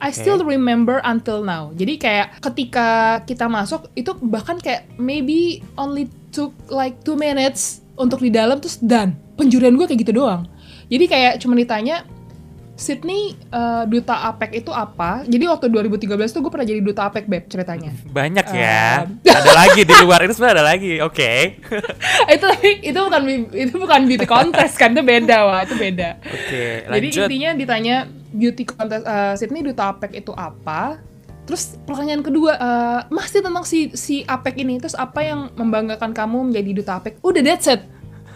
I 0.00 0.10
still 0.16 0.40
remember 0.40 1.04
until 1.04 1.44
now. 1.44 1.76
Jadi 1.76 2.00
kayak 2.00 2.40
ketika 2.40 3.20
kita 3.28 3.46
masuk 3.46 3.92
itu 3.92 4.16
bahkan 4.24 4.56
kayak 4.56 4.88
maybe 4.96 5.60
only 5.76 6.08
took 6.32 6.56
like 6.72 6.96
two 7.04 7.20
minutes 7.20 7.84
untuk 8.00 8.24
di 8.24 8.32
dalam 8.32 8.56
terus 8.58 8.80
done. 8.80 9.12
Penjurian 9.36 9.76
gue 9.76 9.84
kayak 9.84 10.00
gitu 10.08 10.24
doang. 10.24 10.48
Jadi 10.88 11.04
kayak 11.06 11.32
cuma 11.44 11.54
ditanya 11.54 12.02
Sydney 12.80 13.36
eh, 13.36 13.84
duta 13.84 14.32
APEC 14.32 14.64
itu 14.64 14.72
apa? 14.72 15.20
Jadi 15.28 15.44
waktu 15.44 15.68
2013 15.68 16.16
tuh 16.32 16.40
gue 16.40 16.48
pernah 16.48 16.64
jadi 16.64 16.80
duta 16.80 17.12
APEC 17.12 17.28
beb 17.28 17.44
ceritanya. 17.52 17.92
Banyak 18.08 18.46
ya. 18.56 19.04
Em. 19.04 19.20
ada 19.44 19.52
lagi 19.52 19.84
di 19.84 19.94
luar 20.00 20.24
itu 20.24 20.32
sebenarnya 20.32 20.56
ada 20.56 20.64
lagi. 20.64 20.92
Oke. 21.04 21.60
itu 22.34 22.46
tapi 22.48 22.68
itu 22.80 22.96
bukan 22.96 23.22
itu 23.52 23.74
bukan 23.76 24.00
beauty 24.08 24.24
contest 24.24 24.80
kan 24.80 24.96
itu 24.96 25.04
beda 25.04 25.44
wah 25.44 25.60
itu 25.60 25.76
beda. 25.76 26.24
Oke, 26.24 26.88
Jadi 26.88 27.08
lanjut. 27.12 27.28
intinya 27.28 27.50
ditanya 27.52 27.96
beauty 28.30 28.64
contest 28.66 29.04
eh, 29.04 29.34
Sydney 29.38 29.62
duta 29.66 29.92
APEC 29.94 30.22
itu 30.24 30.32
apa? 30.34 31.02
Terus 31.44 31.76
pertanyaan 31.82 32.22
kedua, 32.22 32.52
eh, 32.54 33.00
masih 33.10 33.42
tentang 33.42 33.66
si 33.66 33.90
si 33.98 34.22
APEC 34.22 34.62
ini. 34.62 34.78
Terus 34.78 34.94
apa 34.94 35.20
yang 35.22 35.50
membanggakan 35.58 36.14
kamu 36.14 36.50
menjadi 36.52 36.70
duta 36.76 36.92
APEC? 37.02 37.18
Udah 37.20 37.42
that's 37.42 37.66
it. 37.66 37.82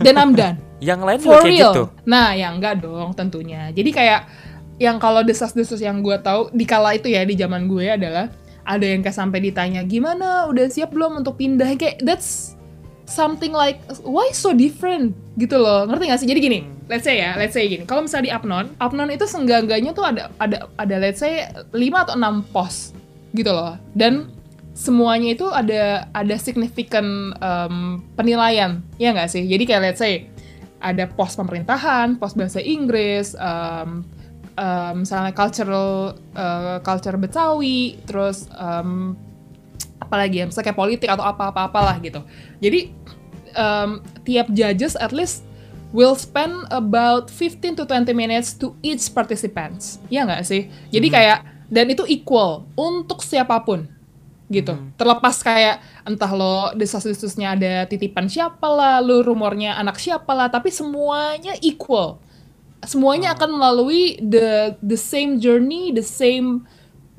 Then 0.02 0.18
I'm 0.18 0.34
done. 0.34 0.58
Yang 0.84 1.00
lain 1.00 1.18
juga 1.22 1.30
For 1.30 1.40
kayak 1.46 1.54
real. 1.54 1.72
gitu. 1.72 1.84
Nah, 2.04 2.36
ya 2.36 2.52
enggak 2.52 2.82
dong 2.82 3.16
tentunya. 3.16 3.72
Jadi 3.72 3.88
kayak 3.94 4.20
yang 4.76 4.98
kalau 4.98 5.22
desas-desus 5.22 5.78
yang 5.80 6.02
gue 6.02 6.18
tahu 6.18 6.50
di 6.50 6.66
kala 6.66 6.98
itu 6.98 7.06
ya 7.06 7.22
di 7.22 7.38
zaman 7.38 7.70
gue 7.70 7.94
adalah 7.94 8.26
ada 8.66 8.82
yang 8.84 9.04
kayak 9.04 9.14
sampai 9.14 9.38
ditanya 9.44 9.84
gimana 9.84 10.48
udah 10.50 10.66
siap 10.66 10.90
belum 10.90 11.22
untuk 11.22 11.38
pindah 11.38 11.68
kayak 11.78 12.02
that's 12.02 12.53
something 13.06 13.52
like 13.52 13.80
why 14.02 14.28
so 14.32 14.52
different? 14.52 15.16
Gitu 15.36 15.56
loh. 15.56 15.84
Ngerti 15.88 16.04
gak 16.10 16.20
sih? 16.22 16.28
Jadi 16.28 16.40
gini 16.40 16.60
let's 16.88 17.04
say 17.04 17.20
ya 17.20 17.36
let's 17.36 17.56
say 17.56 17.64
gini. 17.68 17.84
Kalau 17.88 18.04
misalnya 18.04 18.28
di 18.28 18.32
Apnon 18.32 18.66
Apnon 18.80 19.08
itu 19.12 19.24
senggangganya 19.24 19.96
tuh 19.96 20.04
ada 20.04 20.28
ada 20.40 20.68
ada 20.76 20.96
let's 21.00 21.20
say 21.20 21.48
5 21.72 21.74
atau 21.74 22.14
6 22.16 22.52
pos 22.52 22.92
gitu 23.32 23.50
loh. 23.50 23.76
Dan 23.96 24.30
semuanya 24.74 25.32
itu 25.32 25.46
ada 25.48 26.10
ada 26.12 26.34
signifikan 26.36 27.32
um, 27.38 28.02
penilaian. 28.18 28.82
Ya 29.00 29.14
nggak 29.14 29.30
sih? 29.32 29.44
Jadi 29.46 29.64
kayak 29.64 29.82
let's 29.82 30.00
say 30.02 30.28
ada 30.84 31.08
pos 31.08 31.32
pemerintahan 31.40 32.20
pos 32.20 32.36
bahasa 32.36 32.60
Inggris 32.60 33.32
um, 33.40 34.04
um, 34.60 34.94
misalnya 35.02 35.32
cultural 35.32 36.12
uh, 36.36 36.78
culture 36.84 37.16
Betawi 37.16 37.96
terus 38.04 38.46
um, 38.52 39.16
apalagi 40.14 40.38
ya 40.38 40.44
misalnya 40.46 40.70
kayak 40.70 40.78
politik 40.78 41.08
atau 41.10 41.26
apa-apa 41.26 41.66
apalah 41.66 41.98
gitu. 41.98 42.22
Jadi 42.62 42.94
um, 43.58 43.98
tiap 44.22 44.46
judges 44.54 44.94
at 44.94 45.10
least 45.10 45.42
will 45.90 46.14
spend 46.14 46.54
about 46.70 47.26
15 47.26 47.74
to 47.74 47.82
20 47.82 48.14
minutes 48.14 48.54
to 48.54 48.78
each 48.78 49.10
participants. 49.10 49.98
Ya 50.06 50.22
nggak 50.22 50.46
sih? 50.46 50.70
Jadi 50.94 51.10
kayak 51.10 51.42
dan 51.66 51.90
itu 51.90 52.06
equal 52.06 52.70
untuk 52.78 53.26
siapa 53.26 53.58
pun 53.66 53.90
gitu. 54.46 54.78
Terlepas 54.94 55.42
kayak 55.42 55.82
entah 56.06 56.30
lo 56.30 56.70
desas-desusnya 56.78 57.58
ada 57.58 57.90
titipan 57.90 58.30
siapa 58.30 58.70
lah 58.70 59.02
lo 59.02 59.26
rumornya 59.26 59.74
anak 59.74 59.98
siapa 59.98 60.30
lah 60.30 60.46
tapi 60.46 60.70
semuanya 60.70 61.58
equal. 61.58 62.22
Semuanya 62.86 63.34
akan 63.34 63.58
melalui 63.58 64.20
the 64.20 64.78
the 64.78 64.94
same 64.94 65.42
journey, 65.42 65.90
the 65.90 66.04
same 66.04 66.68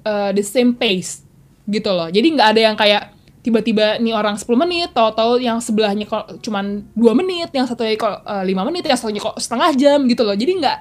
uh, 0.08 0.32
the 0.32 0.46
same 0.46 0.78
pace 0.78 1.25
gitu 1.66 1.90
loh. 1.92 2.08
Jadi 2.10 2.28
nggak 2.38 2.48
ada 2.56 2.62
yang 2.62 2.76
kayak 2.78 3.04
tiba-tiba 3.46 4.02
nih 4.02 4.14
orang 4.18 4.42
10 4.42 4.50
menit, 4.58 4.90
tahu-tahu 4.98 5.38
yang 5.38 5.62
sebelahnya 5.62 6.10
kok 6.10 6.42
cuman 6.42 6.90
dua 6.98 7.14
menit, 7.14 7.54
yang 7.54 7.70
satunya 7.70 7.94
kok 7.94 8.26
uh, 8.26 8.42
5 8.42 8.50
menit, 8.66 8.82
yang 8.90 8.98
satunya 8.98 9.22
kok 9.22 9.38
setengah 9.38 9.70
jam 9.78 10.00
gitu 10.10 10.26
loh. 10.26 10.34
Jadi 10.34 10.52
nggak 10.58 10.78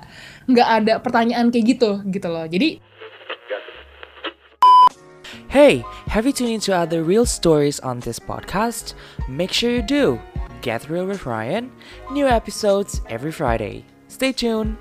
nggak 0.48 0.68
ada 0.80 0.94
pertanyaan 1.00 1.52
kayak 1.52 1.76
gitu 1.76 2.00
gitu 2.08 2.28
loh. 2.32 2.48
Jadi 2.48 2.80
Hey, 5.54 5.86
have 6.10 6.26
you 6.26 6.32
tuned 6.34 6.50
into 6.50 6.74
other 6.74 7.06
real 7.06 7.22
stories 7.22 7.78
on 7.78 8.02
this 8.02 8.18
podcast? 8.18 8.98
Make 9.30 9.54
sure 9.54 9.70
you 9.70 9.86
do. 9.86 10.18
Get 10.66 10.90
Real 10.90 11.06
with 11.06 11.26
Ryan. 11.30 11.70
New 12.10 12.26
episodes 12.26 13.04
every 13.06 13.30
Friday. 13.30 13.84
Stay 14.08 14.32
tuned. 14.32 14.74